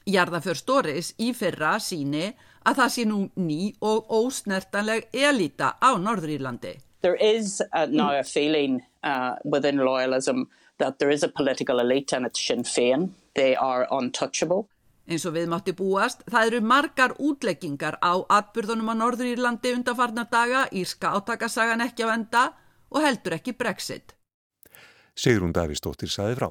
Jarðaför 0.05 0.55
Stóris 0.55 1.11
í 1.19 1.31
fyrra 1.35 1.75
síni 1.81 2.29
að 2.63 2.79
það 2.79 2.91
sé 2.95 3.05
nú 3.09 3.19
ný 3.35 3.73
og 3.83 4.11
ósnertanleg 4.13 5.09
elita 5.11 5.73
á 5.81 5.97
Norðurílandi. 5.97 6.75
There 7.05 7.21
is 7.21 7.61
uh, 7.71 7.85
now 7.85 8.17
a 8.17 8.23
feeling 8.23 8.81
uh, 9.03 9.35
within 9.43 9.77
loyalism 9.77 10.47
that 10.79 10.97
there 10.97 11.11
is 11.11 11.21
a 11.21 11.27
political 11.27 11.79
elite 11.79 12.13
and 12.13 12.25
it's 12.25 12.41
Sinn 12.41 12.63
Féin. 12.63 13.11
They 13.35 13.55
are 13.55 13.85
untouchable. 13.91 14.65
Eins 15.05 15.27
og 15.29 15.35
við 15.35 15.45
mátti 15.51 15.75
búast, 15.77 16.23
það 16.33 16.47
eru 16.49 16.61
margar 16.65 17.13
útleggingar 17.21 17.99
á 18.01 18.25
atbyrðunum 18.39 18.89
á 18.89 18.95
Norðurílandi 19.03 19.75
undarfarnar 19.77 20.31
daga, 20.33 20.65
írska 20.73 21.13
átakasagan 21.13 21.85
ekki 21.85 22.09
á 22.09 22.17
enda 22.17 22.43
og 22.89 23.05
heldur 23.05 23.37
ekki 23.37 23.53
Brexit. 23.53 24.17
Sigrun 25.13 25.53
Davísdóttir 25.53 26.09
saði 26.09 26.39
frá. 26.41 26.49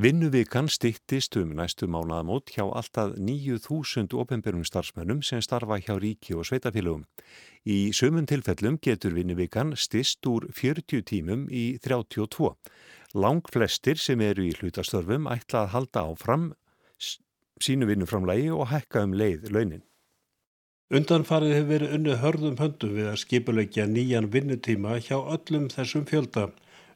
Vinnuvikan 0.00 0.64
stittist 0.72 1.34
um 1.36 1.50
næstu 1.58 1.84
mánaðamót 1.84 2.48
hjá 2.54 2.62
alltaf 2.64 3.10
9.000 3.20 4.14
ofinbjörnum 4.22 4.62
starfsmönnum 4.64 5.18
sem 5.20 5.42
starfa 5.44 5.76
hjá 5.76 5.98
ríki 6.00 6.32
og 6.32 6.46
sveitafélögum. 6.48 7.02
Í 7.68 7.92
sömum 7.92 8.24
tilfellum 8.24 8.78
getur 8.80 9.12
vinnuvikan 9.12 9.74
stist 9.76 10.24
úr 10.24 10.46
40 10.56 11.04
tímum 11.10 11.42
í 11.52 11.76
32. 11.84 12.54
Lang 13.12 13.44
flestir 13.52 14.00
sem 14.00 14.22
eru 14.24 14.46
í 14.48 14.54
hlutastörfum 14.56 15.28
ætla 15.28 15.66
að 15.66 15.72
halda 15.74 16.06
áfram 16.14 16.48
sínu 17.60 17.90
vinnuframlægi 17.90 18.48
og 18.56 18.70
hækka 18.72 19.04
um 19.04 19.12
leið 19.12 19.50
launin. 19.52 19.84
Undanfarið 20.96 21.54
hefur 21.58 21.72
verið 21.74 21.94
unni 21.98 22.16
hörðum 22.24 22.56
höndum 22.62 22.96
við 22.96 23.12
að 23.12 23.20
skipulegja 23.26 23.84
nýjan 23.90 24.32
vinnutíma 24.32 24.96
hjá 25.04 25.18
öllum 25.20 25.68
þessum 25.68 26.08
fjölda. 26.08 26.48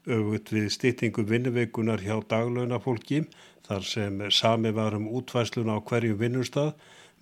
Ögut 0.04 0.50
við 0.52 0.66
stýttingu 0.68 1.22
vinnuveikunar 1.24 2.02
hjá 2.04 2.18
daglaunafólki 2.28 3.22
þar 3.64 3.86
sem 3.88 4.18
sami 4.28 4.72
varum 4.76 5.06
útvæslun 5.08 5.72
á 5.72 5.80
hverju 5.80 6.18
vinnustad 6.20 6.74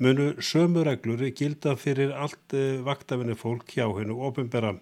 munu 0.02 0.32
sömu 0.42 0.82
reglur 0.88 1.22
gilda 1.30 1.76
fyrir 1.76 2.10
allt 2.10 2.56
vaktavinni 2.88 3.36
fólk 3.38 3.70
hjá 3.76 3.86
hennu 3.86 4.18
ofinbera. 4.26 4.74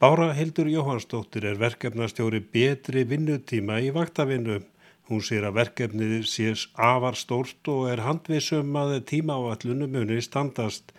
Bára 0.00 0.32
Hildur 0.34 0.66
Jóhannsdóttir 0.66 1.44
er 1.44 1.60
verkefnastjóri 1.60 2.40
betri 2.40 3.04
vinnutíma 3.04 3.78
í 3.84 3.94
vaktavinnu. 3.94 4.58
Hún 5.06 5.22
sér 5.22 5.46
að 5.50 5.58
verkefnið 5.60 6.26
sés 6.26 6.66
afar 6.74 7.18
stórt 7.18 7.68
og 7.70 7.90
er 7.92 8.02
handvisum 8.06 8.74
að 8.80 9.00
tímaáallunu 9.12 9.86
muni 9.86 10.18
standast. 10.24 10.90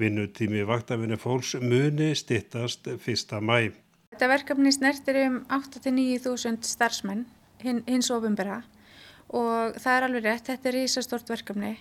Vinnutími 0.00 0.64
vaktavinni 0.64 1.20
fólks 1.20 1.56
muni 1.60 2.14
stittast 2.16 2.88
1. 2.88 3.40
mæ. 3.44 3.83
Þetta 4.14 4.28
verkefni 4.30 4.70
snertir 4.70 5.16
um 5.24 5.36
8-9.000 5.50 6.60
starfsmenn 6.62 7.24
hin, 7.58 7.80
hins 7.82 8.12
ofinbera 8.14 8.60
og 9.34 9.74
það 9.82 9.96
er 9.96 10.06
alveg 10.06 10.28
rétt, 10.28 10.50
þetta 10.52 10.70
er 10.70 10.78
ísastort 10.84 11.32
verkefni. 11.32 11.72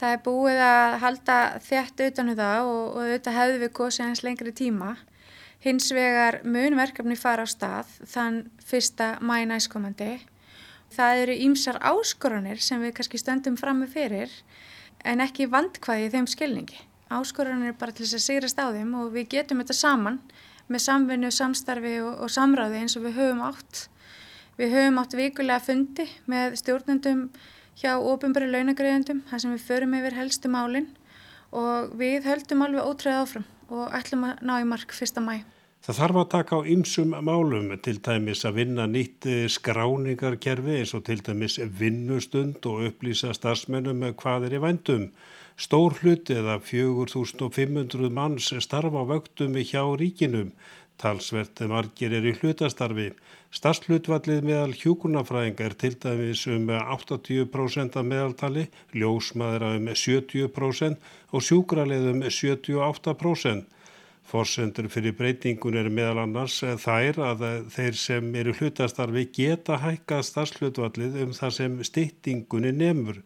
Það 0.00 0.14
er 0.14 0.22
búið 0.24 0.62
að 0.64 0.96
halda 1.02 1.36
þjætt 1.66 2.02
utanu 2.06 2.32
um 2.32 2.38
það 2.40 2.70
og, 2.70 2.80
og 2.86 2.96
auðvitað 3.02 3.38
hefðu 3.42 3.60
við 3.66 3.72
kosið 3.82 4.06
hans 4.06 4.24
lengri 4.24 4.54
tíma. 4.62 4.94
Hins 5.60 5.92
vegar 5.92 6.40
mun 6.48 6.80
verkefni 6.80 7.20
fara 7.20 7.44
á 7.44 7.48
stað 7.52 7.92
þann 8.14 8.40
fyrsta 8.64 9.12
mæ 9.20 9.44
næstkomandi. 9.52 10.10
Það 10.96 11.22
eru 11.26 11.38
ímsar 11.50 11.82
áskoranir 11.84 12.64
sem 12.64 12.80
við 12.80 12.96
kannski 12.96 13.20
stöndum 13.20 13.60
fram 13.60 13.84
með 13.84 13.96
fyrir 13.98 14.36
en 15.04 15.20
ekki 15.20 15.52
vandkvæði 15.52 16.14
þeim 16.16 16.32
skilningi. 16.32 16.80
Áskoranir 17.12 17.74
er 17.74 17.80
bara 17.80 17.92
til 17.92 18.08
þess 18.08 18.22
að 18.22 18.28
sigrast 18.30 18.56
á 18.56 18.72
þeim 18.72 19.02
og 19.02 19.12
við 19.12 19.34
getum 19.36 19.60
þetta 19.60 19.82
saman 19.84 20.22
með 20.68 20.84
samvinnu, 20.84 21.30
samstarfi 21.34 21.98
og, 22.04 22.14
og 22.24 22.32
samráði 22.32 22.82
eins 22.82 22.96
og 22.98 23.06
við 23.08 23.18
höfum 23.18 23.44
átt. 23.48 23.84
Við 24.58 24.74
höfum 24.74 25.02
átt 25.02 25.18
vikulega 25.18 25.64
fundi 25.64 26.08
með 26.30 26.58
stjórnendum 26.62 27.28
hjá 27.78 27.92
ofinbæri 27.96 28.48
launagreðendum, 28.50 29.22
þar 29.30 29.44
sem 29.44 29.54
við 29.54 29.68
förum 29.68 29.94
yfir 30.00 30.16
helstu 30.18 30.50
málinn 30.50 30.88
og 31.54 31.94
við 31.96 32.26
höldum 32.28 32.64
alveg 32.66 32.88
ótröð 32.90 33.22
áfram 33.22 33.46
og 33.72 33.94
ætlum 33.96 34.26
að 34.28 34.42
ná 34.44 34.58
í 34.58 34.66
mark 34.68 34.92
fyrsta 34.96 35.22
mæ. 35.24 35.40
Það 35.84 35.98
þarf 36.00 36.18
að 36.20 36.30
taka 36.32 36.58
á 36.58 36.60
ymsum 36.74 37.12
málum, 37.24 37.68
til 37.80 38.00
dæmis 38.02 38.42
að 38.44 38.56
vinna 38.58 38.84
nýtt 38.90 39.28
eh, 39.30 39.44
skráningarkerfi 39.48 40.80
eins 40.80 40.94
og 40.98 41.04
til 41.06 41.22
dæmis 41.24 41.58
vinnustund 41.78 42.66
og 42.66 42.82
upplýsa 42.90 43.30
starfsmennum 43.36 44.02
hvað 44.18 44.48
er 44.48 44.56
í 44.58 44.62
vendum. 44.64 45.06
Stór 45.58 45.96
hlut 45.98 46.30
eða 46.30 46.60
4500 46.62 48.12
manns 48.14 48.52
starfa 48.62 49.00
vöktum 49.08 49.56
hjá 49.58 49.80
ríkinum. 49.98 50.52
Talsvert 51.02 51.58
margir 51.66 52.12
er 52.14 52.26
í 52.30 52.32
hlutastarfi. 52.36 53.08
Starfslutvallið 53.58 54.44
meðal 54.46 54.76
hjúkunafræðinga 54.78 55.64
er 55.66 55.74
til 55.80 55.96
dæmis 56.04 56.44
um 56.50 56.70
80% 56.70 57.98
af 57.98 58.06
meðaltali, 58.06 58.68
ljósmaður 58.94 59.64
um 59.72 59.88
70% 59.94 61.10
og 61.34 61.44
sjúkralið 61.48 62.06
um 62.12 62.22
78%. 62.22 63.66
Forsendur 64.30 64.86
fyrir 64.94 65.16
breytingun 65.18 65.80
er 65.80 65.90
meðal 65.90 66.22
annars 66.22 66.60
þær 66.84 67.18
að 67.32 67.42
þeir 67.74 67.98
sem 67.98 68.30
eru 68.38 68.54
hlutastarfi 68.60 69.26
geta 69.40 69.80
hækka 69.82 70.20
starfslutvallið 70.30 71.18
um 71.24 71.34
það 71.40 71.56
sem 71.58 71.82
styttingunni 71.90 72.74
nefnur. 72.78 73.18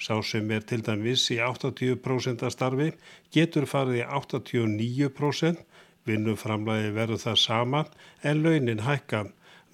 Sá 0.00 0.16
sem 0.24 0.48
er 0.56 0.62
til 0.64 0.80
dæmis 0.80 1.26
í 1.34 1.36
80% 1.44 2.46
starfi 2.54 2.88
getur 3.34 3.66
farið 3.68 4.00
í 4.00 4.04
89%, 4.08 5.60
vinnuframlægi 6.08 6.94
verður 6.96 7.20
það 7.20 7.40
sama 7.42 7.82
en 8.24 8.40
launin 8.44 8.80
hækka. 8.86 9.26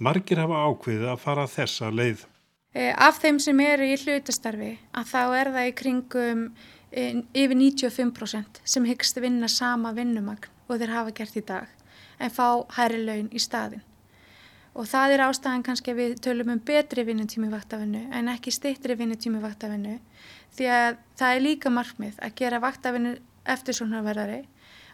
Margir 0.03 0.43
hafa 0.43 0.65
ákveðið 0.67 1.13
að 1.13 1.23
fara 1.23 1.47
þessa 1.49 1.93
leið. 1.95 2.27
E, 2.75 2.91
af 2.91 3.23
þeim 3.23 3.39
sem 3.41 3.61
eru 3.65 3.87
í 3.87 3.95
hlutastarfi 4.03 4.73
að 4.93 5.13
þá 5.13 5.23
er 5.39 5.53
það 5.55 5.69
í 5.71 5.75
kringum 5.81 6.43
e, 6.91 7.05
yfir 7.33 7.57
95% 7.63 8.61
sem 8.67 8.91
hyggst 8.91 9.23
vinna 9.23 9.49
sama 9.49 9.95
vinnumagn 9.97 10.51
og 10.67 10.83
þeir 10.83 10.97
hafa 10.99 11.15
gert 11.17 11.39
í 11.39 11.45
dag 11.47 11.71
en 12.19 12.35
fá 12.35 12.49
hæri 12.77 12.99
laun 13.07 13.31
í 13.31 13.41
staðin. 13.41 13.85
Og 14.77 14.85
það 14.85 15.15
er 15.15 15.23
ástæðan 15.25 15.65
kannski 15.65 15.93
að 15.95 16.01
við 16.03 16.19
tölum 16.27 16.51
um 16.53 16.59
betri 16.61 17.05
vinnutími 17.09 17.49
vaktafinnu 17.49 18.03
en 18.13 18.29
ekki 18.29 18.53
stittri 18.53 18.97
vinnutími 18.99 19.41
vaktafinnu 19.41 19.95
því 20.57 20.69
að 20.73 20.99
það 21.17 21.37
er 21.37 21.45
líka 21.47 21.73
markmið 21.73 22.19
að 22.21 22.35
gera 22.37 22.61
vaktafinnu 22.61 23.15
eftir 23.49 23.79
svona 23.79 24.03
verðari, 24.05 24.43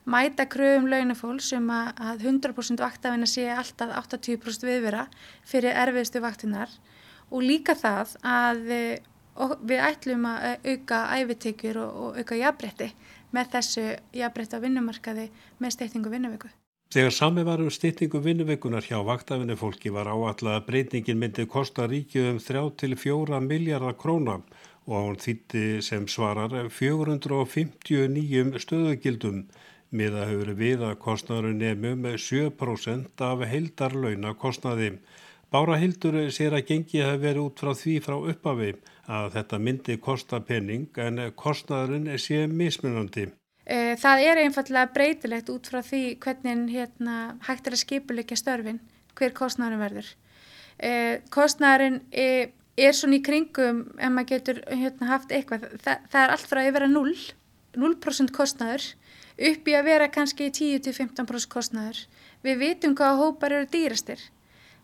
mæta 0.07 0.47
kröfum 0.51 0.87
launafólk 0.90 1.42
sem 1.42 1.66
að 1.73 2.23
100% 2.29 2.83
vaktafinna 2.83 3.27
sé 3.27 3.49
alltaf 3.51 3.95
80% 4.05 4.68
viðvera 4.68 5.07
fyrir 5.42 5.75
erfiðstu 5.85 6.23
vaktinnar 6.23 6.71
og 7.31 7.42
líka 7.42 7.75
það 7.79 8.16
að 8.23 8.64
við 8.68 9.79
ætlum 9.81 10.27
að 10.29 10.66
auka 10.68 11.05
æfitekjur 11.18 11.83
og, 11.83 12.18
auka 12.23 12.38
jafnbretti 12.38 12.92
með 13.33 13.55
þessu 13.57 13.87
jafnbreytta 14.14 14.61
vinnumarkaði 14.62 15.31
með 15.59 15.79
steytingu 15.79 16.12
vinnuveiku. 16.12 16.53
Þegar 16.92 17.14
sami 17.16 17.42
var 17.48 17.61
um 17.64 17.70
steytingu 17.72 18.18
vinnuveikunar 18.20 18.85
hjá 18.85 18.98
vaktafinni 19.09 19.55
fólki 19.57 19.88
var 19.94 20.11
áallega 20.12 20.59
að 20.59 20.66
breytingin 20.66 21.22
myndi 21.22 21.46
kosta 21.48 21.87
ríkju 21.88 22.26
um 22.35 22.40
3-4 22.46 23.38
miljardar 23.46 23.96
króna 24.02 24.35
og 24.85 24.92
án 24.98 25.16
þýtti 25.24 25.64
sem 25.87 26.05
svarar 26.05 26.52
459 26.81 28.61
stöðugildum 28.66 29.40
miða 29.88 30.28
hefur 30.35 30.52
við 30.61 30.87
að 30.90 31.00
kostnaður 31.09 31.57
nefnum 31.64 32.05
7% 32.28 33.26
af 33.31 33.48
heildarlauna 33.55 34.37
kostnaði. 34.44 34.92
Bára 35.48 35.81
Hildur 35.81 36.20
sér 36.28 36.61
að 36.61 36.66
gengi 36.74 37.07
hafi 37.07 37.24
verið 37.24 37.46
út 37.48 37.64
frá 37.64 37.72
því 37.72 38.00
frá 38.05 38.20
uppafi 38.20 38.74
að 39.09 39.33
þetta 39.38 39.66
myndi 39.68 40.02
kosta 40.11 40.44
penning 40.44 40.90
en 41.00 41.31
kostnaðurinn 41.33 42.18
sé 42.20 42.44
mismunandi. 42.52 43.33
E, 43.62 43.94
það 44.01 44.25
er 44.27 44.40
einfallega 44.42 44.90
breytilegt 44.94 45.53
út 45.53 45.68
frá 45.70 45.83
því 45.87 46.03
hvernig 46.22 46.72
hérna, 46.72 47.18
hægt 47.46 47.68
er 47.68 47.77
að 47.77 47.85
skipuleika 47.85 48.38
störfin, 48.38 48.81
hver 49.18 49.37
kostnaðurinn 49.37 49.85
verður. 49.85 50.09
E, 50.83 50.92
kostnaðurinn 51.31 52.01
er, 52.11 52.51
er 52.77 52.96
svona 52.98 53.20
í 53.20 53.22
kringum, 53.22 53.85
ef 53.98 54.11
maður 54.11 54.31
getur 54.35 54.62
hérna, 54.66 55.12
haft 55.12 55.35
eitthvað, 55.35 55.68
það, 55.85 56.11
það 56.11 56.25
er 56.25 56.35
allt 56.35 56.51
frá 56.51 56.62
að 56.64 56.75
vera 56.79 56.90
0, 56.90 57.14
0% 57.79 58.35
kostnaður 58.35 58.90
upp 59.42 59.68
í 59.68 59.75
að 59.79 59.88
vera 59.88 60.11
kannski 60.12 60.51
10-15% 60.53 61.51
kostnaður. 61.53 62.05
Við 62.42 62.59
vitum 62.61 62.96
hvaða 62.98 63.20
hópar 63.20 63.55
eru 63.57 63.68
dýrastir. 63.70 64.20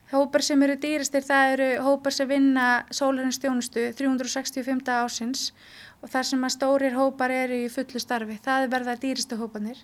Hópar 0.09 0.41
sem 0.41 0.63
eru 0.65 0.79
dýrastir 0.81 1.25
það 1.27 1.51
eru 1.55 1.69
hópar 1.85 2.15
sem 2.17 2.29
vinna 2.31 2.69
sólarins-stjónustu 2.89 3.91
365 3.99 4.89
ásins 4.95 5.51
og 5.51 5.88
þar 6.07 6.29
sem 6.31 6.47
að 6.47 6.55
stórir 6.55 6.97
hópar 6.97 7.35
eru 7.35 7.59
í 7.65 7.69
fullu 7.73 8.03
starfi. 8.03 8.39
Það 8.45 8.65
er 8.65 8.73
verða 8.75 8.97
dýrastu 9.03 9.39
hópanir 9.41 9.83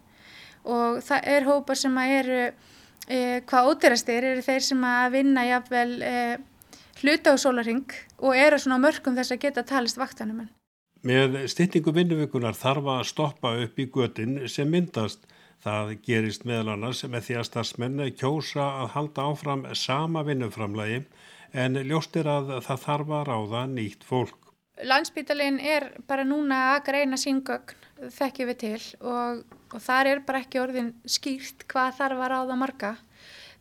og 0.64 1.02
það 1.04 1.28
er 1.34 1.46
hópar 1.48 1.80
sem 1.80 1.98
eru 2.04 2.40
e, 2.44 3.18
hvað 3.48 3.70
ódýrastir 3.70 4.28
eru 4.32 4.44
þeir 4.44 4.66
sem 4.68 4.84
að 4.88 5.16
vinna 5.18 5.46
jafnvel 5.48 5.90
e, 6.00 6.16
hluta 7.02 7.34
á 7.34 7.36
sólaring 7.40 7.86
og 8.22 8.36
eru 8.38 8.60
svona 8.62 8.80
mörgum 8.80 9.16
þess 9.18 9.34
að 9.34 9.42
geta 9.44 9.66
talist 9.66 10.00
vaktanum. 10.00 10.46
Með 11.04 11.42
styttingu 11.52 11.92
vinnuvíkunar 11.92 12.56
þarf 12.56 12.86
að 12.94 13.06
stoppa 13.10 13.56
upp 13.60 13.80
í 13.80 13.90
götin 13.92 14.38
sem 14.48 14.70
myndast 14.70 15.26
Það 15.64 15.94
gerist 16.04 16.42
meðal 16.44 16.74
annars 16.74 16.98
með 17.08 17.22
því 17.24 17.36
að 17.40 17.46
starfsmenn 17.48 18.00
kjósa 18.20 18.64
að 18.82 18.90
halda 18.98 19.28
áfram 19.30 19.62
sama 19.80 20.20
vinnuframlagi 20.26 20.98
en 21.56 21.78
ljóstir 21.88 22.28
að 22.28 22.50
það 22.66 22.82
þarf 22.82 23.12
að 23.18 23.22
ráða 23.30 23.62
nýtt 23.72 24.04
fólk. 24.04 24.43
Landsbítalinn 24.82 25.60
er 25.62 25.92
bara 26.08 26.24
núna 26.26 26.60
að 26.72 26.84
greina 26.88 27.18
síngögn, 27.20 27.76
þekkjum 28.10 28.48
við 28.50 28.58
til 28.58 28.80
og, 29.06 29.44
og 29.70 29.82
þar 29.84 30.10
er 30.10 30.22
bara 30.26 30.40
ekki 30.42 30.58
orðin 30.58 30.90
skýrt 31.06 31.62
hvað 31.70 31.98
þarf 32.00 32.24
að 32.24 32.32
ráða 32.32 32.56
marga. 32.58 32.92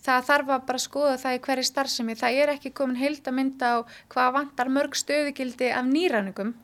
Það 0.04 0.26
þarf 0.30 0.49
að 0.56 0.65
bara 0.67 0.84
skoða 0.84 1.19
það 1.21 1.36
í 1.38 1.41
hverju 1.45 1.65
starfsemi. 1.69 2.15
Það 2.19 2.39
er 2.41 2.52
ekki 2.56 2.73
komin 2.76 2.99
heild 2.99 3.28
að 3.30 3.38
mynda 3.38 3.69
á 3.71 3.78
hvað 4.12 4.34
vantar 4.39 4.71
mörg 4.73 4.97
stöðugildi 4.99 5.69
af 5.71 5.86
nýræningum 5.88 6.56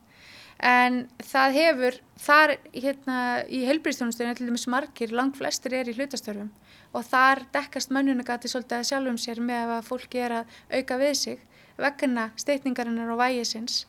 en 0.60 1.06
það 1.24 1.56
hefur 1.56 1.98
þar 2.20 2.54
hérna 2.74 3.20
í 3.48 3.62
heilbríðstjónustöðinu 3.68 4.36
til 4.36 4.48
dæmis 4.50 4.68
margir, 4.68 5.14
langt 5.16 5.38
flestir 5.40 5.78
er 5.78 5.88
í 5.88 5.96
hlutastörfum 5.96 6.50
og 6.92 7.06
þar 7.08 7.46
dekkast 7.54 7.94
mönnunagati 7.96 8.52
svolítið 8.52 8.82
að 8.82 8.90
sjálfum 8.90 9.20
sér 9.22 9.40
með 9.46 9.76
að 9.78 9.88
fólki 9.88 10.20
er 10.26 10.36
að 10.42 10.58
auka 10.74 11.00
við 11.00 11.14
sig 11.22 11.46
vegna 11.80 12.30
steitningarinnar 12.40 13.14
og 13.14 13.22
vægisins 13.22 13.86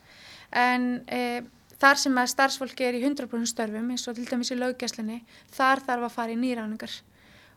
en 0.51 0.89
e, 1.07 1.41
þar 1.81 2.01
sem 2.01 2.17
að 2.17 2.33
starfsfólki 2.33 2.87
er 2.87 2.99
í 2.99 3.03
100% 3.05 3.51
störfum 3.53 3.93
eins 3.93 4.07
og 4.07 4.17
til 4.17 4.27
dæmis 4.29 4.51
í 4.53 4.59
laugjæslinni 4.59 5.21
þar 5.53 5.85
þarf 5.87 6.09
að 6.09 6.17
fara 6.17 6.35
í 6.35 6.41
nýráningar 6.41 6.97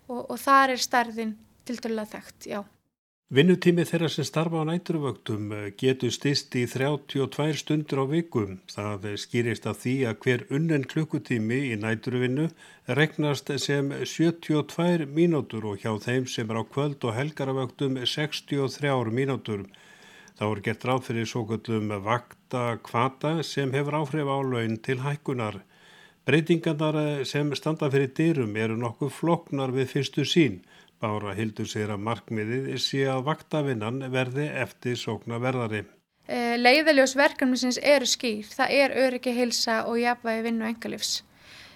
og, 0.08 0.20
og 0.30 0.38
þar 0.40 0.76
er 0.76 0.84
starfin 0.84 1.36
til 1.64 1.80
dæla 1.80 2.06
þekkt, 2.08 2.48
já. 2.52 2.62
Vinnutími 3.34 3.82
þeirra 3.88 4.08
sem 4.12 4.26
starfa 4.28 4.60
á 4.62 4.68
næturvöktum 4.68 5.52
eh, 5.56 5.62
getur 5.80 6.12
stist 6.12 6.52
í 6.60 6.66
32 6.70 7.56
stundur 7.56 8.04
á 8.04 8.06
vikum. 8.06 8.58
Það 8.70 9.06
skýrist 9.18 9.64
af 9.66 9.80
því 9.80 9.94
að 10.10 10.18
hver 10.22 10.44
unnen 10.54 10.84
klukkutími 10.84 11.58
í 11.72 11.78
næturvinnu 11.80 12.50
regnast 12.98 13.50
sem 13.64 13.88
72 13.90 15.08
mínútur 15.16 15.66
og 15.72 15.80
hjá 15.82 15.96
þeim 16.04 16.28
sem 16.30 16.52
er 16.52 16.60
á 16.60 16.64
kvöld 16.68 17.08
og 17.08 17.16
helgaravöktum 17.16 17.96
63 18.04 19.10
mínútur. 19.10 19.64
Þá 20.34 20.44
er 20.48 20.60
gett 20.66 20.84
ráð 20.88 21.04
fyrir 21.06 21.28
svo 21.30 21.44
kallum 21.46 21.92
vakta 22.02 22.64
kvata 22.82 23.36
sem 23.46 23.70
hefur 23.70 24.00
áhrif 24.00 24.26
á 24.26 24.38
laun 24.42 24.78
til 24.82 24.98
hækkunar. 25.04 25.60
Breytingarnar 26.26 27.22
sem 27.28 27.52
standa 27.54 27.90
fyrir 27.92 28.10
dyrum 28.16 28.56
eru 28.56 28.74
nokkuð 28.80 29.12
floknar 29.14 29.70
við 29.76 29.92
fyrstu 29.92 30.24
sín. 30.26 30.62
Bára 30.98 31.36
Hildur 31.38 31.68
segir 31.70 31.92
að 31.94 32.02
markmiðið 32.08 32.66
sé 32.82 33.04
að 33.12 33.26
vaktavinnan 33.28 34.08
verði 34.10 34.48
eftir 34.64 34.98
sókna 34.98 35.38
verðari. 35.38 35.84
Eh, 36.26 36.56
leiðaljós 36.58 37.14
verkefnisins 37.20 37.78
eru 37.78 38.08
skýr, 38.08 38.48
það 38.48 38.76
er 38.80 38.94
öryggi 39.04 39.34
hilsa 39.36 39.82
og 39.86 40.00
jafnvægi 40.00 40.46
vinnu 40.46 40.66
engalifs. 40.70 41.18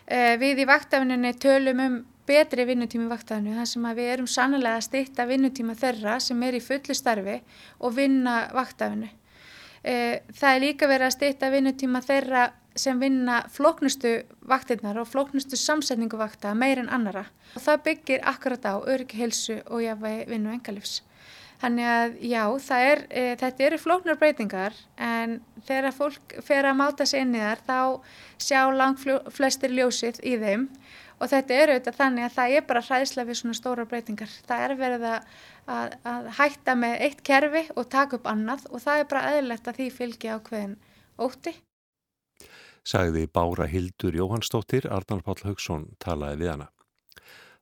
Eh, 0.09 0.35
við 0.41 0.65
í 0.65 0.71
vaktavinninni 0.71 1.35
tölum 1.37 1.83
um 1.85 1.99
betri 2.29 2.67
vinnutími 2.69 3.09
vaktavinu 3.09 3.57
þar 3.57 3.71
sem 3.71 3.89
við 3.97 4.13
erum 4.13 4.29
sannlega 4.29 4.77
að 4.79 4.87
stýtta 4.89 5.27
vinnutíma 5.29 5.77
þeirra 5.79 6.19
sem 6.21 6.43
er 6.45 6.59
í 6.59 6.63
fullu 6.65 6.97
starfi 6.97 7.41
og 7.81 7.97
vinna 7.97 8.39
vaktavinu. 8.55 9.09
Eh, 9.83 10.21
það 10.35 10.55
er 10.55 10.65
líka 10.65 10.89
verið 10.91 11.09
að 11.09 11.17
stýtta 11.17 11.53
vinnutíma 11.55 12.03
þeirra 12.05 12.49
sem 12.79 13.01
vinna 13.01 13.43
floknustu 13.51 14.13
vaktinnar 14.49 14.99
og 15.01 15.09
floknustu 15.11 15.59
samsetningu 15.59 16.19
vakta 16.19 16.55
meir 16.55 16.79
en 16.83 16.91
annara. 16.95 17.27
Og 17.57 17.65
það 17.65 17.85
byggir 17.89 18.25
akkurat 18.29 18.67
á 18.71 18.75
öryggi 18.79 19.19
helsu 19.19 19.61
og 19.67 19.83
jáfnvegi 19.83 20.29
vinnu 20.31 20.53
engalifs. 20.55 21.03
Þannig 21.59 21.89
að 21.91 22.13
já, 22.23 22.43
er, 22.79 23.01
e, 23.11 23.23
þetta 23.41 23.65
eru 23.67 23.79
flóknar 23.83 24.19
breytingar 24.21 24.77
en 24.95 25.41
þegar 25.67 25.97
fólk 25.97 26.37
fer 26.47 26.69
að 26.71 26.79
máta 26.79 27.07
sér 27.07 27.25
inn 27.25 27.35
í 27.35 27.41
þar 27.43 27.65
þá 27.67 27.81
sjá 28.39 28.61
langt 28.71 29.03
flestir 29.35 29.75
ljósið 29.75 30.21
í 30.23 30.37
þeim 30.39 30.69
og 31.19 31.31
þetta 31.33 31.61
eru 31.63 31.77
auðvitað 31.77 32.01
þannig 32.01 32.27
að 32.27 32.35
það 32.39 32.57
er 32.57 32.67
bara 32.73 32.85
hræðslega 32.89 33.29
við 33.29 33.41
svona 33.43 33.59
stóra 33.59 33.87
breytingar. 33.91 34.35
Það 34.49 34.65
er 34.67 34.77
verið 34.83 35.07
að, 35.13 35.31
að, 35.77 35.97
að 36.13 36.29
hætta 36.41 36.77
með 36.79 36.99
eitt 37.07 37.25
kerfi 37.27 37.65
og 37.75 37.89
taka 37.93 38.21
upp 38.21 38.29
annað 38.31 38.69
og 38.71 38.85
það 38.85 39.05
er 39.05 39.09
bara 39.15 39.33
eðlert 39.39 39.71
að 39.71 39.81
því 39.81 39.89
fylgja 39.99 40.39
ákveðin 40.39 40.77
ótti 41.19 41.55
sagði 42.89 43.27
Bára 43.29 43.67
Hildur 43.69 44.17
Jóhannsdóttir, 44.17 44.89
Arnald 44.89 45.25
Páll 45.27 45.45
Haugsson 45.45 45.89
talaði 46.03 46.43
við 46.43 46.53
hana. 46.55 46.69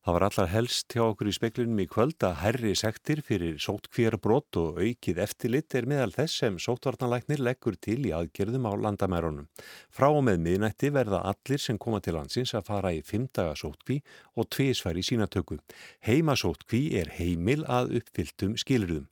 Það 0.06 0.14
var 0.14 0.22
allar 0.22 0.50
helst 0.52 0.94
hjá 0.94 1.00
okkur 1.02 1.26
í 1.26 1.32
speklinum 1.34 1.80
í 1.82 1.84
kvöld 1.90 2.22
að 2.22 2.36
herri 2.38 2.74
sektir 2.78 3.24
fyrir 3.26 3.56
sótkvíjarbrott 3.58 4.54
og 4.60 4.76
aukið 4.78 5.18
eftirlit 5.24 5.74
er 5.74 5.88
meðal 5.90 6.12
þess 6.14 6.44
sem 6.44 6.60
sótvarnalæknir 6.62 7.42
leggur 7.42 7.74
til 7.74 7.96
í 8.06 8.12
aðgerðum 8.14 8.68
á 8.70 8.72
landamærunum. 8.84 9.48
Frá 9.90 10.06
og 10.12 10.22
með 10.28 10.44
miðnætti 10.44 10.92
verða 10.94 11.24
allir 11.32 11.64
sem 11.64 11.82
koma 11.82 11.98
til 11.98 12.14
landsins 12.14 12.54
að 12.54 12.70
fara 12.70 12.94
í 12.94 13.02
fimmdaga 13.02 13.58
sótkví 13.58 13.98
og 14.38 14.46
tvísfæri 14.54 15.02
sínatöku. 15.10 15.58
Heimasótkví 16.06 16.84
er 17.02 17.10
heimil 17.18 17.66
að 17.66 17.96
uppfylltum 17.98 18.54
skilurðum. 18.62 19.10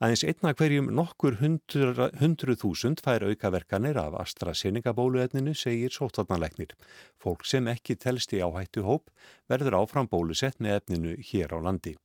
Aðeins 0.00 0.24
einna 0.28 0.52
hverjum 0.54 0.90
nokkur 0.94 1.38
hundru 1.40 2.56
þúsund 2.60 3.02
fær 3.04 3.24
aukaverkanir 3.30 3.98
af 4.00 4.18
AstraZeneca 4.20 4.92
bóluefninu, 4.96 5.54
segir 5.56 5.94
sótvarnalegnir. 5.94 6.74
Fólk 7.16 7.46
sem 7.48 7.68
ekki 7.72 7.96
telst 7.96 8.34
í 8.36 8.42
áhættu 8.44 8.84
hóp 8.86 9.08
verður 9.48 9.80
áfram 9.82 10.10
bólusett 10.10 10.60
með 10.60 10.80
efninu 10.80 11.16
hér 11.30 11.56
á 11.56 11.58
landi. 11.64 11.96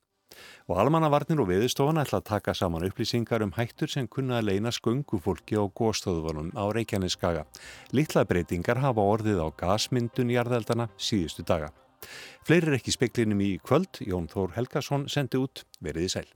Og 0.71 0.79
almannavarnir 0.79 1.41
og 1.43 1.49
veðustofan 1.49 1.99
ætla 1.99 2.21
að 2.21 2.29
taka 2.29 2.53
saman 2.55 2.85
upplýsingar 2.87 3.43
um 3.43 3.51
hættur 3.57 3.91
sem 3.91 4.07
kunna 4.07 4.39
að 4.39 4.47
leina 4.47 4.71
skungufólki 4.71 5.59
á 5.59 5.67
góðstöðunum 5.67 6.53
á 6.55 6.63
Reykjaneskaga. 6.71 7.45
Littla 7.91 8.23
breytingar 8.29 8.79
hafa 8.79 9.03
orðið 9.03 9.43
á 9.43 9.47
gasmyndun 9.59 10.31
jarðeldana 10.31 10.87
síðustu 10.95 11.43
daga. 11.43 11.73
Fleiri 12.47 12.71
er 12.71 12.79
ekki 12.79 12.95
speklinum 12.95 13.43
í 13.43 13.57
kvöld, 13.61 13.99
Jón 14.01 14.31
Þór 14.31 14.55
Helgason 14.55 15.09
sendi 15.11 15.41
út 15.41 15.65
veriði 15.83 16.15
sæl. 16.15 16.29